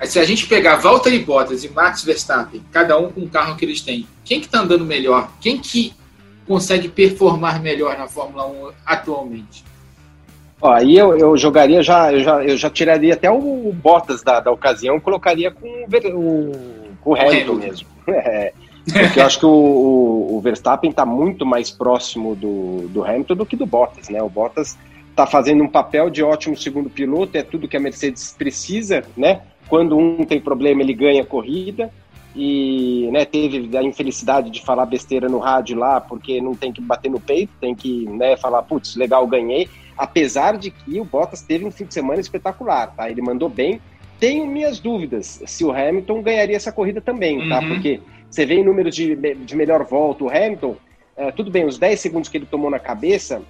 [0.04, 3.66] Se a gente pegar Valtteri Bottas e Max Verstappen, cada um com o carro que
[3.66, 5.30] eles têm, quem que está andando melhor?
[5.42, 5.94] Quem que
[6.48, 9.66] consegue performar melhor na Fórmula 1 atualmente?
[10.62, 14.40] Ó, aí eu, eu jogaria já eu, já, eu já tiraria até o Bottas da,
[14.40, 16.66] da ocasião e colocaria com o,
[17.02, 17.88] com o Hamilton mesmo.
[18.08, 18.54] É,
[18.86, 23.36] porque eu acho que o, o, o Verstappen está muito mais próximo do, do Hamilton
[23.36, 24.22] do que do Bottas, né?
[24.22, 24.78] O Bottas
[25.10, 29.42] está fazendo um papel de ótimo segundo piloto, é tudo que a Mercedes precisa, né?
[29.68, 31.92] Quando um tem problema, ele ganha a corrida.
[32.36, 36.80] E né, teve a infelicidade de falar besteira no rádio lá, porque não tem que
[36.80, 39.68] bater no peito, tem que né, falar, putz, legal, ganhei.
[39.98, 43.10] Apesar de que o Bottas teve um fim de semana espetacular, tá?
[43.10, 43.82] Ele mandou bem.
[44.20, 47.60] Tenho minhas dúvidas se o Hamilton ganharia essa corrida também, tá?
[47.60, 47.70] Uhum.
[47.70, 48.00] Porque
[48.30, 50.78] você vê em números de, de melhor volta, o Hamilton,
[51.18, 53.42] uh, tudo bem, os 10 segundos que ele tomou na cabeça,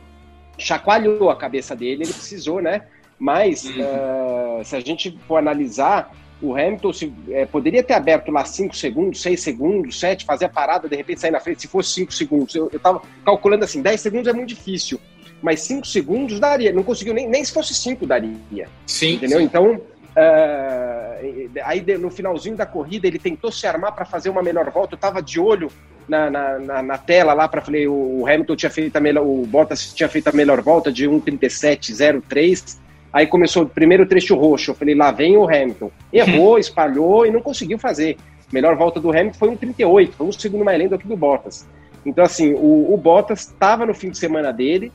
[0.57, 2.83] chacoalhou a cabeça dele, ele precisou, né?
[3.17, 8.45] Mas uh, se a gente for analisar, o Hamilton se, é, poderia ter aberto lá
[8.45, 11.93] 5 segundos, 6 segundos, 7, fazer a parada, de repente sair na frente, se fosse
[11.95, 12.55] 5 segundos.
[12.55, 14.99] Eu, eu tava calculando assim, 10 segundos é muito difícil,
[15.41, 18.69] mas 5 segundos daria, não conseguiu nem, nem se fosse 5 daria.
[18.85, 19.15] Sim.
[19.15, 19.39] Entendeu?
[19.39, 19.45] Sim.
[19.45, 19.81] Então,
[20.19, 24.95] uh, aí no finalzinho da corrida ele tentou se armar para fazer uma melhor volta,
[24.95, 25.71] eu tava de olho
[26.09, 29.93] na, na, na, tela lá para falei o Hamilton tinha feito a melhor, o Bottas
[29.93, 32.79] tinha feito a melhor volta de 1:37.03.
[33.11, 34.71] Aí começou o primeiro trecho roxo.
[34.71, 35.91] Eu falei, lá vem o Hamilton.
[36.11, 36.57] Errou, uhum.
[36.57, 38.17] espalhou e não conseguiu fazer.
[38.51, 41.67] melhor volta do Hamilton foi um 38, foi um segundo mais lento aqui do Bottas.
[42.05, 44.91] Então, assim, o, o Bottas estava no fim de semana dele,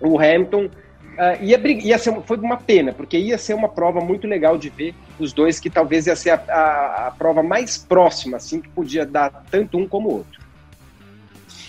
[0.00, 0.70] o Hamilton
[1.20, 4.70] uh, ia, ia ser, foi uma pena, porque ia ser uma prova muito legal de
[4.70, 8.68] ver os dois, que talvez ia ser a, a, a prova mais próxima, assim, que
[8.70, 10.40] podia dar tanto um como o outro.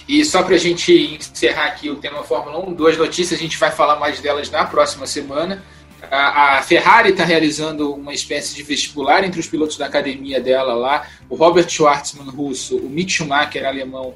[0.08, 3.58] E só para a gente encerrar aqui o tema Fórmula 1, duas notícias, a gente
[3.58, 5.64] vai falar mais delas na próxima semana.
[6.10, 11.08] A, Ferrari está realizando uma espécie de vestibular entre os pilotos da academia dela lá.
[11.30, 14.16] O Robert Schwartzman, russo, o Mick Schumacher, alemão,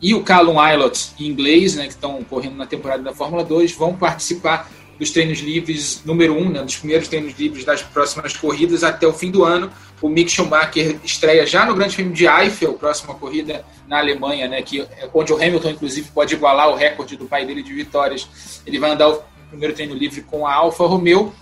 [0.00, 3.94] e o Callum Aylott, inglês, né, que estão correndo na temporada da Fórmula 2, vão
[3.94, 9.06] participar dos treinos livres número um, né, dos primeiros treinos livres das próximas corridas até
[9.06, 9.70] o fim do ano.
[10.00, 14.62] O Mick Schumacher estreia já no Grande Prêmio de Eifel, próxima corrida na Alemanha, né,
[14.62, 18.60] que onde o Hamilton inclusive pode igualar o recorde do pai dele de vitórias.
[18.66, 21.32] Ele vai andar o primeiro treino livre com a Alfa Romeo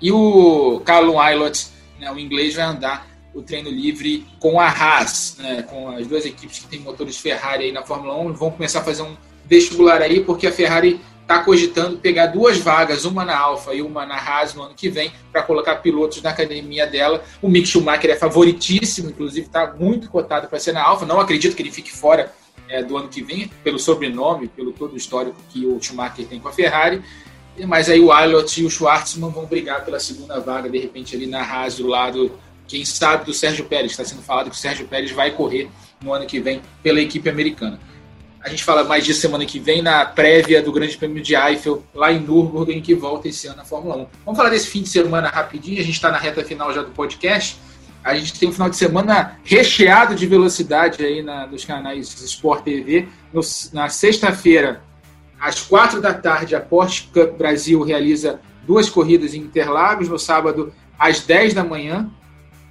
[0.00, 5.36] e o Callum Aylott, né, o inglês, vai andar o treino livre com a Haas,
[5.38, 8.80] né, com as duas equipes que têm motores Ferrari aí na Fórmula 1, vão começar
[8.80, 13.36] a fazer um vestibular aí, porque a Ferrari está cogitando pegar duas vagas, uma na
[13.36, 17.24] Alfa e uma na Haas no ano que vem, para colocar pilotos na academia dela.
[17.40, 21.06] O Mick Schumacher é favoritíssimo, inclusive está muito cotado para ser na Alfa.
[21.06, 22.32] Não acredito que ele fique fora
[22.68, 26.38] é, do ano que vem, pelo sobrenome, pelo todo o histórico que o Schumacher tem
[26.38, 27.02] com a Ferrari.
[27.66, 31.26] Mas aí o Aylott e o Schwartzman vão brigar pela segunda vaga, de repente, ali
[31.26, 32.32] na Haas, do lado,
[32.66, 33.92] quem sabe, do Sérgio Pérez.
[33.92, 35.70] Está sendo falado que o Sérgio Pérez vai correr
[36.02, 37.78] no ano que vem pela equipe americana.
[38.44, 41.82] A gente fala mais disso semana que vem na prévia do Grande Prêmio de Eiffel,
[41.94, 44.06] lá em Nürburgring, que volta esse ano na Fórmula 1.
[44.26, 46.90] Vamos falar desse fim de semana rapidinho, a gente está na reta final já do
[46.90, 47.56] podcast.
[48.04, 52.62] A gente tem um final de semana recheado de velocidade aí na, nos canais Sport
[52.62, 53.08] TV.
[53.32, 53.40] No,
[53.72, 54.82] na sexta-feira,
[55.40, 60.06] às quatro da tarde, a Porsche Cup Brasil realiza duas corridas em Interlagos.
[60.06, 62.10] No sábado, às 10 da manhã,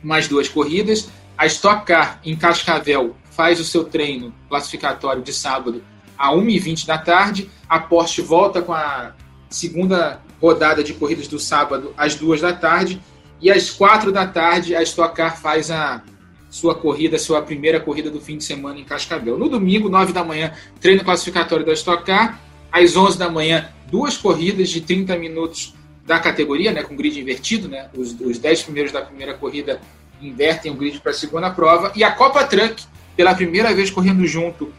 [0.04, 1.10] mais duas corridas.
[1.38, 5.84] A Stock Car em Cascavel faz o seu treino classificatório de sábado
[6.18, 7.50] a 1h20 da tarde.
[7.68, 9.14] A Porsche volta com a
[9.50, 13.02] segunda rodada de corridas do sábado às 2 da tarde.
[13.42, 16.02] E às quatro da tarde, a Stock Car faz a
[16.50, 19.38] sua corrida, sua primeira corrida do fim de semana em Cascavel.
[19.38, 22.40] No domingo, 9 da manhã, treino classificatório da Stock Car.
[22.72, 25.74] Às 11 da manhã, duas corridas de 30 minutos
[26.06, 27.68] da categoria, né, com grid invertido.
[27.68, 27.90] Né?
[27.96, 29.80] Os, os 10 primeiros da primeira corrida
[30.22, 31.92] invertem o grid para a segunda prova.
[31.96, 32.84] E a Copa Truck,
[33.16, 34.72] pela primeira vez correndo junto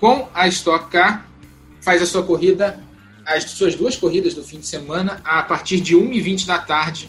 [0.00, 1.26] com a Stock Car,
[1.80, 2.80] faz a sua corrida,
[3.24, 7.08] as suas duas corridas do fim de semana, a partir de 1h20 da tarde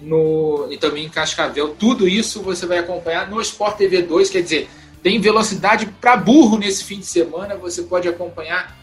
[0.00, 1.70] no, e também em Cascavel.
[1.70, 4.68] Tudo isso você vai acompanhar no Sport TV 2, quer dizer,
[5.02, 8.76] tem velocidade para burro nesse fim de semana, você pode acompanhar.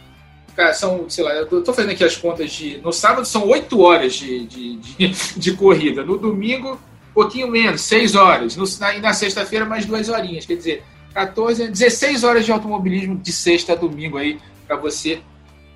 [0.74, 2.78] São, sei lá, eu tô fazendo aqui as contas de.
[2.80, 5.08] No sábado são 8 horas de, de, de,
[5.40, 6.04] de corrida.
[6.04, 8.56] No domingo, um pouquinho menos, 6 horas.
[8.56, 10.46] No, na, e na sexta-feira, mais duas horinhas.
[10.46, 10.84] Quer dizer,
[11.14, 15.22] 14, 16 horas de automobilismo de sexta a domingo aí para você.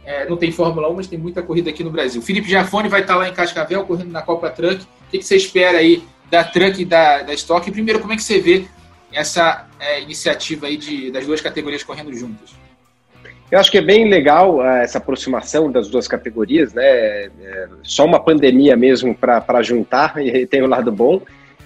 [0.06, 2.22] É, não tem Fórmula 1, mas tem muita corrida aqui no Brasil.
[2.22, 5.78] Felipe Jafone vai estar lá em Cascavel, correndo na Copa Truck que, que você espera
[5.78, 7.68] aí da Truck e da, da Stock?
[7.68, 8.66] E primeiro, como é que você vê
[9.12, 12.50] essa é, iniciativa aí de, das duas categorias correndo juntas?
[13.54, 16.84] Eu acho que é bem legal uh, essa aproximação das duas categorias, né?
[16.84, 21.22] É, só uma pandemia mesmo para juntar e tem o lado bom.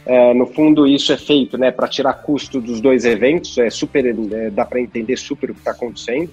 [0.06, 4.06] Uh, no fundo, isso é feito né, para tirar custo dos dois eventos, é super,
[4.06, 6.30] é, dá para entender super o que está acontecendo.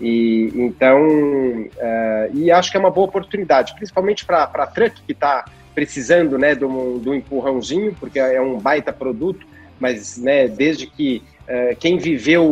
[0.00, 5.12] E então, uh, e acho que é uma boa oportunidade, principalmente para a Truck que
[5.12, 9.46] está precisando né, do, do empurrãozinho, porque é um baita produto,
[9.78, 11.22] mas né, desde que
[11.80, 12.44] quem viveu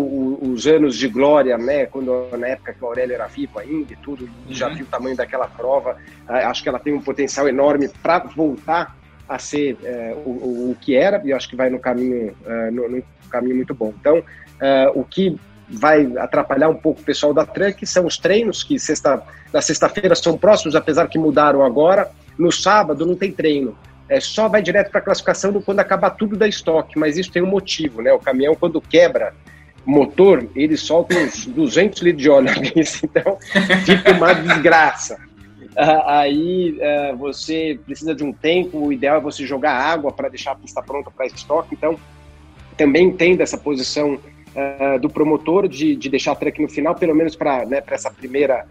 [0.43, 3.97] os anos de glória, né, quando, na época que o Aurélio era vivo ainda e
[3.97, 4.53] tudo, uhum.
[4.53, 8.97] já viu o tamanho daquela prova, acho que ela tem um potencial enorme para voltar
[9.29, 12.35] a ser uh, o, o, que era, e acho que vai no caminho,
[12.73, 13.95] no, no, caminho muito bom.
[14.01, 14.23] Então,
[14.95, 19.23] o que vai atrapalhar um pouco o pessoal da Truck são os treinos, que sexta,
[19.53, 23.77] na sexta-feira são próximos, apesar que mudaram agora, no sábado não tem treino.
[24.09, 27.43] É, só vai direto para a classificação quando acabar tudo da estoque, mas isso tem
[27.43, 28.13] um motivo, né?
[28.13, 29.35] O caminhão, quando quebra
[29.85, 32.51] motor, ele solta uns 200 litros de óleo,
[33.03, 33.39] então
[33.85, 35.19] fica uma desgraça.
[35.79, 40.29] Uh, aí uh, você precisa de um tempo, o ideal é você jogar água para
[40.29, 41.97] deixar a pista pronta para estoque, então
[42.77, 47.15] também tem dessa posição uh, do promotor de, de deixar a truck no final, pelo
[47.15, 48.67] menos para né, essa primeira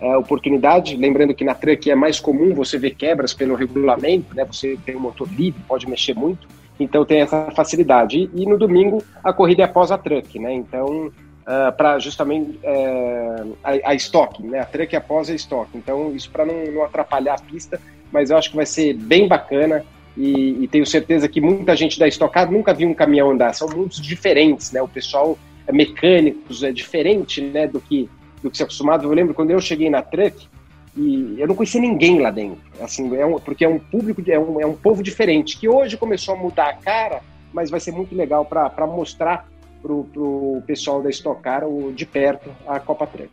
[0.00, 0.96] uh, oportunidade.
[0.96, 4.44] Lembrando que na truck é mais comum você ver quebras pelo regulamento, né?
[4.44, 8.30] Você tem um motor livre, pode mexer muito, então tem essa facilidade.
[8.34, 10.52] E, e no domingo a corrida é após a truck, né?
[10.52, 11.10] Então
[11.46, 14.58] Uh, para justamente uh, a, a estoque, né?
[14.58, 15.78] A truck é após a estoque.
[15.78, 17.80] Então, isso para não, não, atrapalhar a pista,
[18.10, 19.84] mas eu acho que vai ser bem bacana
[20.16, 23.54] e, e tenho certeza que muita gente da estocada nunca viu um caminhão andar.
[23.54, 24.82] São mundos diferentes, né?
[24.82, 25.38] O pessoal
[25.68, 27.68] é mecânicos, é diferente, né?
[27.68, 28.10] Do que
[28.46, 29.04] do que se acostumado.
[29.04, 30.48] Eu lembro quando eu cheguei na Truck
[30.96, 34.38] e eu não conhecia ninguém lá dentro, assim, é um, porque é um público, é
[34.38, 37.20] um, é um povo diferente, que hoje começou a mudar a cara,
[37.52, 39.46] mas vai ser muito legal para mostrar
[39.82, 43.30] para o pessoal da Stock Car o, de perto a Copa Truck.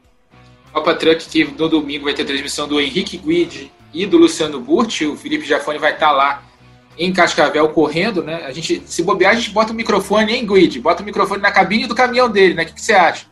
[0.74, 5.05] Copa Truck que no domingo vai ter transmissão do Henrique Guide e do Luciano Burti,
[5.05, 6.43] o Felipe Jafone vai estar tá lá
[6.97, 8.43] em Cascavel correndo, né?
[8.45, 11.51] A gente, se bobear, a gente bota o microfone em Guide, bota o microfone na
[11.51, 12.64] cabine do caminhão dele, né?
[12.64, 13.26] O que, que você acha?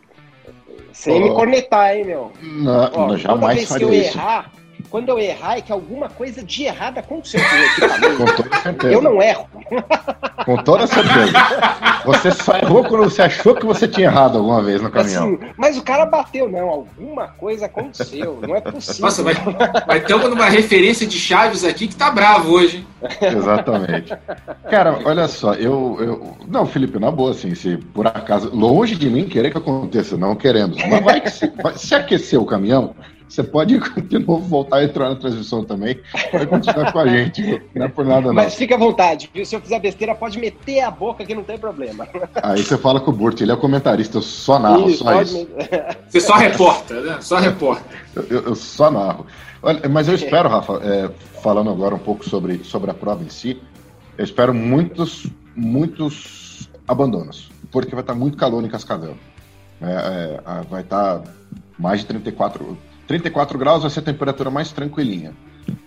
[1.01, 1.19] Sem oh.
[1.19, 2.31] me cornetar, hein, meu?
[2.43, 4.15] Não, Ó, jamais faria isso.
[4.19, 4.51] errar,
[4.89, 8.17] quando eu errar é que alguma coisa de errado aconteceu com o equipamento.
[8.17, 8.93] Com toda certeza.
[8.93, 9.47] Eu não erro.
[10.45, 11.33] Com toda certeza.
[12.05, 15.35] Você só errou quando você achou que você tinha errado alguma vez no caminhão.
[15.35, 16.69] Assim, mas o cara bateu, não.
[16.69, 18.39] Alguma coisa aconteceu.
[18.41, 19.01] Não é possível.
[19.01, 19.33] Nossa, vai,
[19.85, 22.85] vai ter uma referência de Chaves aqui que tá bravo hoje.
[23.21, 24.15] Exatamente.
[24.69, 26.37] Cara, olha só, eu, eu.
[26.47, 28.49] Não, Felipe, na boa, assim, se por acaso.
[28.53, 30.77] Longe de mim querer que aconteça, não queremos.
[30.87, 32.95] Mas vai que se, vai, se aquecer o caminhão
[33.31, 33.79] você pode
[34.09, 35.97] de novo voltar a entrar na transmissão também.
[36.33, 37.61] Vai continuar com a gente.
[37.73, 38.33] Não é por nada, não.
[38.33, 39.45] Mas fica à vontade, viu?
[39.45, 42.09] Se eu fizer besteira, pode meter a boca que não tem problema.
[42.43, 45.21] Aí você fala com o Burt, ele é o comentarista, eu só narro, isso, só
[45.21, 45.37] isso.
[45.37, 45.47] Me...
[46.09, 47.17] Você só reporta, né?
[47.21, 47.85] Só reporta.
[48.15, 49.25] Eu, eu, só narro.
[49.63, 51.09] Olha, mas eu espero, Rafa, é,
[51.41, 53.61] falando agora um pouco sobre, sobre a prova em si,
[54.17, 55.25] eu espero muitos,
[55.55, 59.15] muitos abandonos, porque vai estar muito calor em Cascavel.
[59.81, 61.21] É, é, vai estar
[61.79, 62.77] mais de 34,
[63.11, 65.33] 34 graus, vai ser a temperatura mais tranquilinha.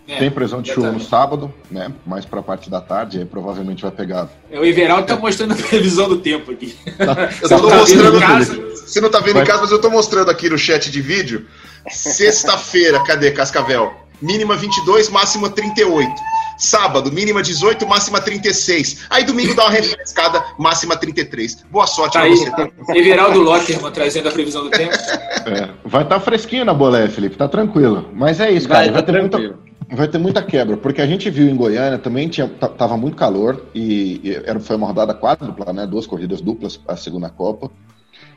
[0.07, 1.91] É, Tem previsão de chuva no sábado, né?
[2.05, 4.29] Mais para a parte da tarde, aí provavelmente vai pegar.
[4.51, 6.77] É, o Everaldo tá mostrando a previsão do tempo aqui.
[6.97, 8.75] Tá, eu tô tá mostrando.
[8.75, 9.43] Você não tá vendo vai...
[9.43, 11.47] em casa, mas eu tô mostrando aqui no chat de vídeo.
[11.89, 13.91] Sexta-feira, cadê Cascavel?
[14.21, 16.11] Mínima 22, máxima 38.
[16.57, 19.07] Sábado, mínima 18, máxima 36.
[19.09, 21.65] Aí domingo dá uma refrescada, máxima 33.
[21.69, 22.49] Boa sorte tá pra aí, você.
[22.51, 22.69] Tá?
[22.95, 24.93] Everaldo Lotterman trazendo a previsão do tempo.
[24.93, 28.09] É, vai estar tá fresquinho na bolé, Felipe, tá tranquilo.
[28.13, 28.85] Mas é isso, cara.
[28.85, 29.59] Vai, vai tá ter muita,
[29.91, 33.65] vai ter muita quebra, porque a gente viu em Goiânia também tinha, tava muito calor
[33.75, 35.85] e, e era, foi uma rodada quádrupla, né?
[35.85, 37.69] Duas corridas duplas a segunda Copa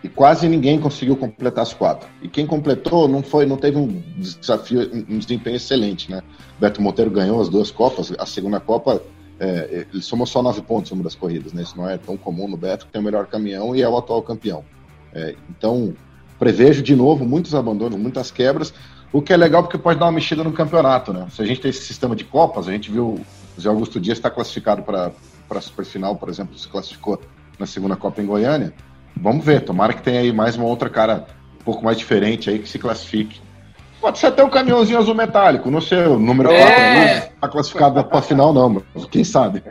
[0.03, 2.09] e quase ninguém conseguiu completar as quatro.
[2.22, 6.22] E quem completou não foi, não teve um desafio, um desempenho excelente, né?
[6.59, 9.03] Beto Monteiro ganhou as duas copas, a segunda copa
[9.40, 11.62] é, ele somou só nove pontos em uma das corridas, né?
[11.62, 13.96] Isso não é tão comum no Beto, que tem o melhor caminhão e é o
[13.96, 14.64] atual campeão.
[15.12, 15.94] É, então
[16.38, 18.72] prevejo de novo muitos abandonos, muitas quebras,
[19.12, 21.26] o que é legal porque pode dar uma mexida no campeonato, né?
[21.30, 23.20] Se a gente tem esse sistema de copas, a gente viu
[23.57, 25.11] o Zé Augusto Dias está classificado para
[25.51, 27.20] a superfinal, por exemplo, se classificou
[27.59, 28.72] na segunda Copa em Goiânia.
[29.20, 31.26] Vamos ver, tomara que tenha aí mais uma outra cara
[31.60, 33.40] um pouco mais diferente aí que se classifique.
[34.00, 37.20] Pode ser até um caminhãozinho azul metálico, não sei, o número 4 é...
[37.20, 39.62] não tá classificado para final não, mas quem sabe.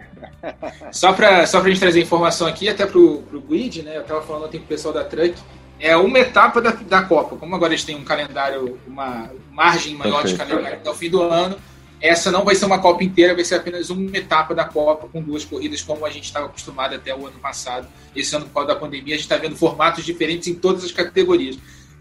[0.91, 3.97] Só para só a gente trazer informação aqui, até pro, pro Guide, né?
[3.97, 5.35] Eu tava falando ontem com o pessoal da Truck,
[5.79, 7.35] é uma etapa da, da Copa.
[7.35, 10.43] Como agora eles têm um calendário, uma margem maior Perfeito.
[10.43, 11.57] de calendário até o fim do ano,
[12.01, 15.21] essa não vai ser uma Copa inteira, vai ser apenas uma etapa da Copa com
[15.21, 17.87] duas corridas, como a gente estava acostumado até o ano passado.
[18.15, 20.91] Esse ano, por causa da pandemia, a gente está vendo formatos diferentes em todas as
[20.91, 21.57] categorias.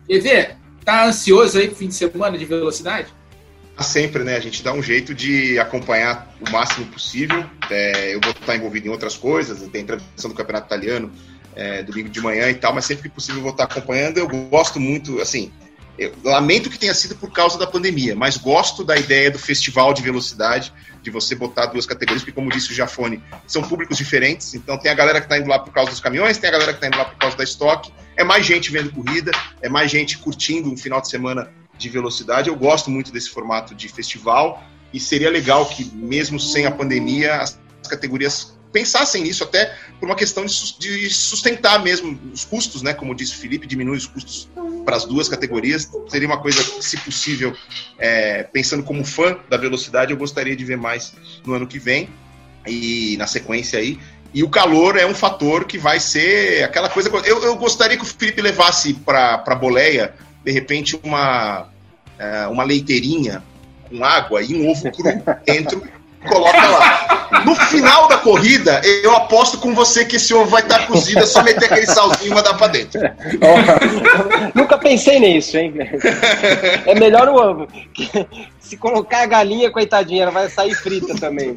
[0.09, 3.09] EV, tá ansioso aí pro fim de semana de velocidade?
[3.80, 4.36] Sempre, né?
[4.36, 7.44] A gente dá um jeito de acompanhar o máximo possível.
[7.70, 11.12] É, eu vou estar envolvido em outras coisas, tem transmissão do Campeonato Italiano
[11.57, 14.18] é, domingo de manhã e tal, mas sempre que possível eu vou estar acompanhando.
[14.18, 15.51] Eu gosto muito, assim,
[15.99, 19.94] eu lamento que tenha sido por causa da pandemia, mas gosto da ideia do festival
[19.94, 20.72] de velocidade,
[21.03, 24.55] de você botar duas categorias, porque, como disse o Jafone, são públicos diferentes.
[24.55, 26.72] Então, tem a galera que está indo lá por causa dos caminhões, tem a galera
[26.72, 27.92] que está indo lá por causa da estoque.
[28.16, 29.30] É mais gente vendo corrida,
[29.62, 32.49] é mais gente curtindo um final de semana de velocidade.
[32.49, 37.36] Eu gosto muito desse formato de festival e seria legal que, mesmo sem a pandemia,
[37.36, 42.93] as categorias pensassem nisso até por uma questão de sustentar mesmo os custos, né?
[42.93, 44.51] Como disse o Felipe, diminui os custos
[44.85, 45.91] para as duas categorias.
[46.09, 47.57] Seria uma coisa, se possível,
[47.99, 51.14] é, pensando como fã da velocidade, eu gostaria de ver mais
[51.47, 52.11] no ano que vem
[52.66, 53.99] e na sequência aí.
[54.35, 57.09] E o calor é um fator que vai ser aquela coisa.
[57.24, 60.12] Eu, eu gostaria que o Felipe levasse para a boleia,
[60.45, 61.70] de repente, uma,
[62.18, 63.43] é, uma leiteirinha
[63.89, 65.83] com água e um ovo cru dentro
[66.27, 67.43] coloca lá.
[67.45, 71.20] No final da corrida, eu aposto com você que esse ovo vai estar tá cozido,
[71.20, 73.01] é só meter aquele salzinho e mandar pra dentro.
[74.55, 75.74] nunca pensei nisso, hein?
[76.87, 77.68] É melhor o ovo.
[78.61, 81.57] Se colocar a galinha, coitadinha, ela vai sair frita também.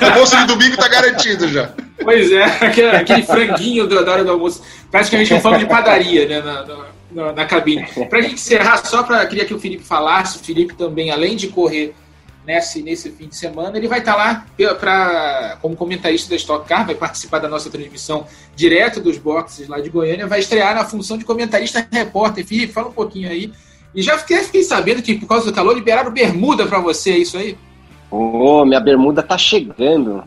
[0.00, 1.70] o almoço de domingo tá garantido já.
[2.02, 4.62] Pois é, aquele, aquele franguinho da hora do almoço.
[4.90, 6.40] Praticamente um fome de padaria, né?
[6.40, 6.64] Na,
[7.10, 7.86] na, na cabine.
[8.08, 11.48] Pra gente encerrar, só pra, queria que o Felipe falasse, o Felipe também, além de
[11.48, 11.94] correr
[12.48, 13.76] nesse, nesse fim de semana.
[13.76, 14.46] Ele vai estar lá
[14.80, 18.26] pra, como comentarista da Stock Car, vai participar da nossa transmissão
[18.56, 22.46] direto dos boxes lá de Goiânia, vai estrear na função de comentarista repórter.
[22.46, 23.52] Felipe, fala um pouquinho aí.
[23.94, 27.18] E já fiquei, fiquei sabendo que por causa do calor liberaram bermuda para você, é
[27.18, 27.56] isso aí?
[28.10, 30.24] Ô, oh, minha bermuda tá chegando.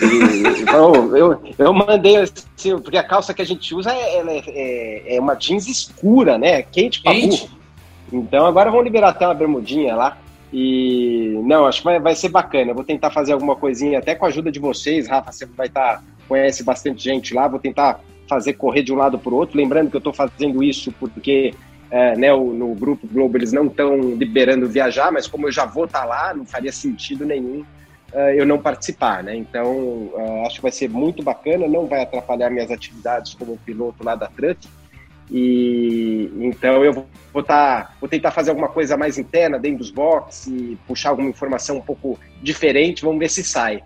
[0.00, 5.16] E, então, eu, eu mandei assim, porque a calça que a gente usa é, é,
[5.16, 6.60] é uma jeans escura, né?
[6.62, 7.48] Quente pra burro.
[8.12, 10.18] Então agora vão liberar até uma bermudinha lá.
[10.52, 12.70] E não, acho que vai, vai ser bacana.
[12.70, 15.32] Eu vou tentar fazer alguma coisinha, até com a ajuda de vocês, Rafa.
[15.32, 17.48] Você vai estar, tá, conhece bastante gente lá.
[17.48, 19.56] Vou tentar fazer correr de um lado para o outro.
[19.56, 21.54] Lembrando que eu estou fazendo isso porque
[21.90, 25.64] é, né, o, no Grupo Globo eles não estão liberando viajar, mas como eu já
[25.64, 27.64] vou estar tá lá, não faria sentido nenhum
[28.12, 29.36] uh, eu não participar, né?
[29.36, 34.04] Então uh, acho que vai ser muito bacana, não vai atrapalhar minhas atividades como piloto
[34.04, 34.68] lá da Truck.
[35.32, 36.92] E então eu
[37.32, 41.30] vou, tá, vou tentar fazer alguma coisa mais interna dentro dos boxes e puxar alguma
[41.30, 43.82] informação um pouco diferente, vamos ver se sai.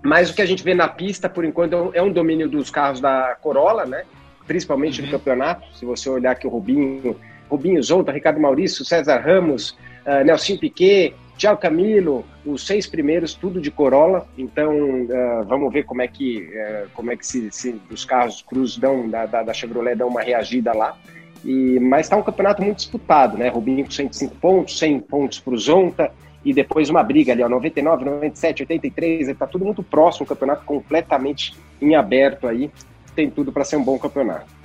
[0.00, 3.00] Mas o que a gente vê na pista, por enquanto, é um domínio dos carros
[3.00, 4.04] da Corolla, né?
[4.46, 5.06] Principalmente uhum.
[5.06, 5.66] no campeonato.
[5.76, 7.16] Se você olhar aqui o Rubinho,
[7.50, 9.76] Rubinho Zonta, Ricardo Maurício, César Ramos,
[10.06, 14.26] uh, Nelson Piquet, Thiago Camilo, os seis primeiros, tudo de Corolla.
[14.36, 18.42] Então, uh, vamos ver como é que, uh, como é que se, se os carros
[18.42, 20.98] Cruz dão, da, da, da, Chevrolet dão uma reagida lá.
[21.44, 23.48] E, mas está um campeonato muito disputado, né?
[23.48, 26.10] Rubinho com 105 pontos, 100 pontos para o Zonta,
[26.44, 30.64] e depois uma briga ali, ó, 99, 97, 83, está tudo muito próximo, um campeonato
[30.64, 32.68] completamente em aberto aí.
[33.14, 34.57] Tem tudo para ser um bom campeonato.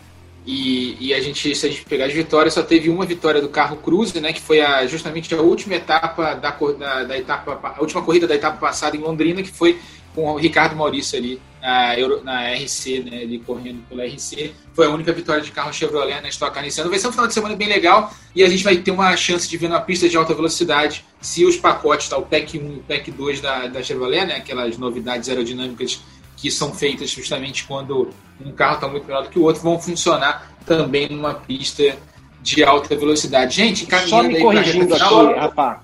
[0.45, 3.47] E, e, a gente, se a gente pegar as vitórias, só teve uma vitória do
[3.47, 7.79] carro Cruze, né, que foi a, justamente a última etapa da, da, da, etapa, a
[7.79, 9.79] última corrida da etapa passada em Londrina, que foi
[10.13, 14.53] com o Ricardo Maurício ali na, Euro, na RC, né, ele correndo pela RC.
[14.73, 16.89] Foi a única vitória de carro Chevrolet na Stock Car nesse ano.
[16.89, 19.49] Vai ser um final de semana bem legal e a gente vai ter uma chance
[19.49, 22.75] de ver na pista de alta velocidade se os pacotes, tá, o PEC 1 e
[22.75, 26.01] o PEC 2 da, da Chevrolet, né, aquelas novidades aerodinâmicas
[26.43, 28.09] que são feitas justamente quando
[28.45, 31.97] um carro está muito melhor do que o outro, vão funcionar também numa pista
[32.41, 33.55] de alta velocidade.
[33.55, 35.81] Gente, Só me corrigindo aqui, Rafa,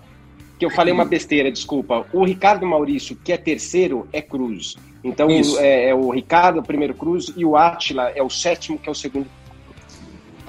[0.59, 2.05] que eu falei uma besteira, desculpa.
[2.11, 4.75] O Ricardo Maurício, que é terceiro, é Cruz.
[5.01, 8.89] Então é, é, o Ricardo, o primeiro Cruz, e o Atila é o sétimo, que
[8.89, 9.27] é o segundo.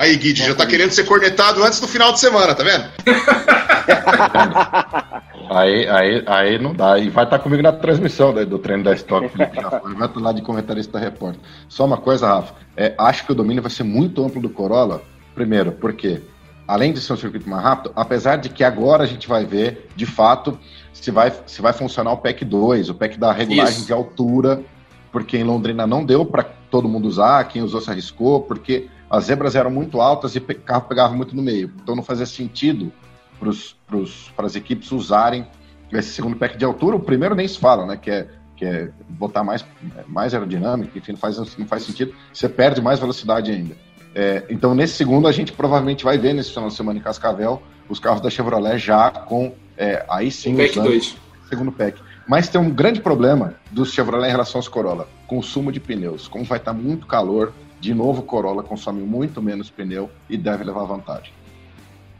[0.00, 2.88] Aí, Guide, já tá querendo ser cornetado antes do final de semana, tá vendo?
[5.50, 6.96] Aí, aí, aí não dá.
[6.96, 9.28] E vai estar tá comigo na transmissão do treino da Stock.
[9.36, 11.40] Vai estar lá de comentarista da repórter.
[11.68, 12.54] Só uma coisa, Rafa.
[12.76, 15.02] É, acho que o domínio vai ser muito amplo do Corolla.
[15.34, 16.22] Primeiro, porque
[16.68, 19.88] além de ser um circuito mais rápido, apesar de que agora a gente vai ver,
[19.96, 20.56] de fato,
[20.92, 23.86] se vai, se vai funcionar o PEC 2, o PEC da regulagem Isso.
[23.86, 24.62] de altura,
[25.10, 29.24] porque em Londrina não deu para todo mundo usar, quem usou se arriscou, porque as
[29.24, 31.72] zebras eram muito altas e o carro pegava muito no meio.
[31.82, 32.92] Então não fazia sentido
[33.38, 35.46] para as equipes usarem
[35.92, 36.94] esse segundo pack de altura.
[36.94, 37.96] O primeiro nem se fala, né?
[37.96, 39.64] Que é, que é botar mais,
[40.06, 42.14] mais aerodinâmica, enfim, não faz, não faz sentido.
[42.32, 43.74] Você perde mais velocidade ainda.
[44.14, 47.62] É, então, nesse segundo, a gente provavelmente vai ver nesse final de semana em Cascavel
[47.88, 51.16] os carros da Chevrolet já com é, aí sim o pack 2.
[51.48, 52.00] segundo pack.
[52.28, 56.28] Mas tem um grande problema do Chevrolet em relação aos Corolla: consumo de pneus.
[56.28, 60.84] Como vai estar muito calor, de novo, Corolla consome muito menos pneu e deve levar
[60.84, 61.32] vantagem.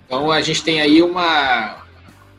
[0.07, 1.77] Então a gente tem aí uma,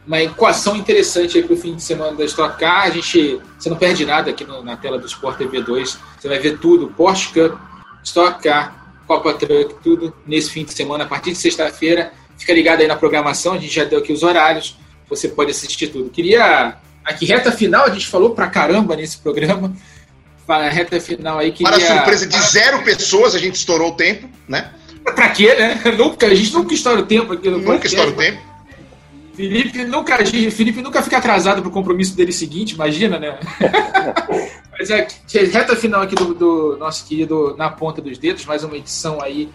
[0.06, 2.86] uma equação interessante para o fim de semana da Stock Car.
[2.86, 6.00] A gente, você não perde nada aqui no, na tela do Sport TV 2.
[6.20, 7.58] Você vai ver tudo: Porsche Cup,
[8.04, 12.12] Stock Car, Copa Truck, tudo nesse fim de semana, a partir de sexta-feira.
[12.38, 14.76] Fica ligado aí na programação, a gente já deu aqui os horários,
[15.08, 16.10] você pode assistir tudo.
[16.10, 19.72] Queria, aqui, reta final, a gente falou pra caramba nesse programa.
[20.58, 21.72] Reta final aí, queria...
[21.72, 24.72] Para surpresa de zero pessoas, a gente estourou o tempo, né?
[25.04, 25.82] Pra quê, né?
[25.98, 28.52] Nunca, a gente nunca estoura o tempo aqui no Nunca estoura o tempo.
[29.34, 33.40] Felipe nunca, Felipe nunca fica atrasado pro compromisso dele seguinte, imagina, né?
[34.78, 35.08] Mas é,
[35.52, 39.50] reta final aqui do, do, nosso querido Na Ponta dos Dedos, mais uma edição aí,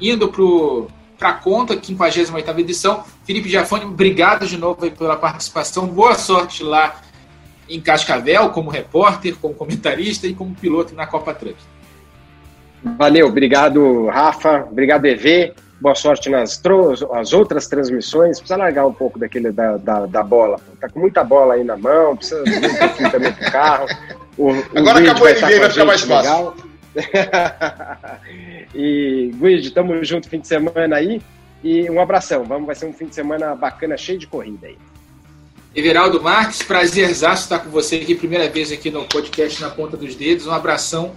[0.00, 3.04] indo pro, pra conta, 58 edição.
[3.24, 7.00] Felipe Giafone, obrigado de novo pela participação, boa sorte lá
[7.70, 11.56] em Cascavel, como repórter, como comentarista e como piloto na Copa Truck.
[12.82, 14.66] Valeu, obrigado, Rafa.
[14.70, 15.54] Obrigado, EV.
[15.80, 16.60] Boa sorte nas
[17.14, 18.38] as outras transmissões.
[18.38, 20.60] Precisa largar um pouco daquele da, da, da, bola.
[20.78, 23.86] Tá com muita bola aí na mão, precisa vir um pouquinho também pro carro.
[24.36, 26.54] O, Agora acabou o NBA, vai ficar mais fácil.
[28.74, 31.22] e, Guide, tamo junto fim de semana aí.
[31.62, 32.44] E um abração.
[32.44, 34.78] Vamos, vai ser um fim de semana bacana, cheio de corrida aí.
[35.74, 40.16] Everaldo Marques, prazerzaço estar com você aqui, primeira vez aqui no podcast Na Ponta dos
[40.16, 40.46] Dedos.
[40.46, 41.14] Um abração.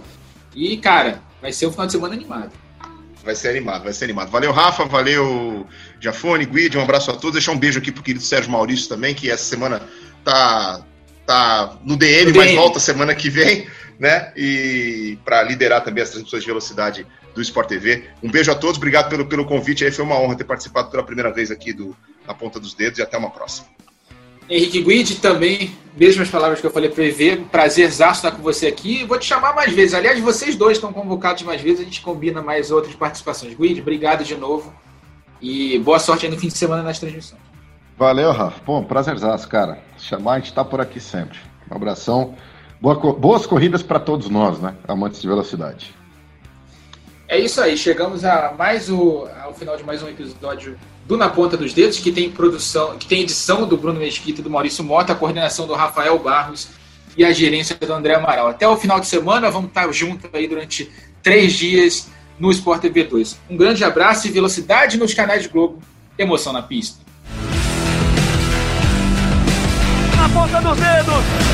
[0.54, 2.52] E, cara, vai ser um final de semana animado.
[3.24, 4.30] Vai ser animado, vai ser animado.
[4.30, 5.66] Valeu, Rafa, valeu,
[5.98, 7.32] Jafone, Guide, um abraço a todos.
[7.32, 9.82] Deixar um beijo aqui pro querido Sérgio Maurício também, que essa semana
[10.22, 10.84] tá,
[11.26, 12.56] tá no DM, no mas DM.
[12.56, 13.66] volta semana que vem,
[13.98, 14.32] né?
[14.36, 18.04] E para liderar também as transmissões de velocidade do Sport TV.
[18.22, 19.84] Um beijo a todos, obrigado pelo, pelo convite.
[19.84, 23.00] Aí foi uma honra ter participado pela primeira vez aqui do Na Ponta dos Dedos
[23.00, 23.66] e até uma próxima.
[24.48, 29.04] Henrique Guide também, mesmas palavras que eu falei para EV, prazer estar com você aqui.
[29.04, 29.94] Vou te chamar mais vezes.
[29.94, 33.54] Aliás, vocês dois estão convocados mais vezes, a gente combina mais outras participações.
[33.54, 34.72] Guide, obrigado de novo
[35.40, 37.40] e boa sorte aí no fim de semana nas transmissões.
[37.96, 38.60] Valeu, Rafa.
[38.64, 39.78] Bom, prazerzaço, cara.
[39.98, 41.38] Chamar, a gente está por aqui sempre.
[41.70, 42.34] Um abração.
[42.80, 44.74] Boa, boas corridas para todos nós, né?
[44.86, 45.94] Amantes de velocidade.
[47.34, 51.28] É isso aí, chegamos a mais o, ao final de mais um episódio do Na
[51.28, 54.84] Ponta dos Dedos, que tem produção, que tem edição do Bruno Mesquita e do Maurício
[54.84, 56.68] Mota, a coordenação do Rafael Barros
[57.16, 58.46] e a gerência do André Amaral.
[58.46, 60.88] Até o final de semana, vamos estar juntos aí durante
[61.24, 62.06] três dias
[62.38, 63.40] no Sport TV 2.
[63.50, 65.82] Um grande abraço e velocidade nos canais Globo.
[66.16, 67.00] Emoção na pista.
[70.16, 71.53] Na ponta dos dedos!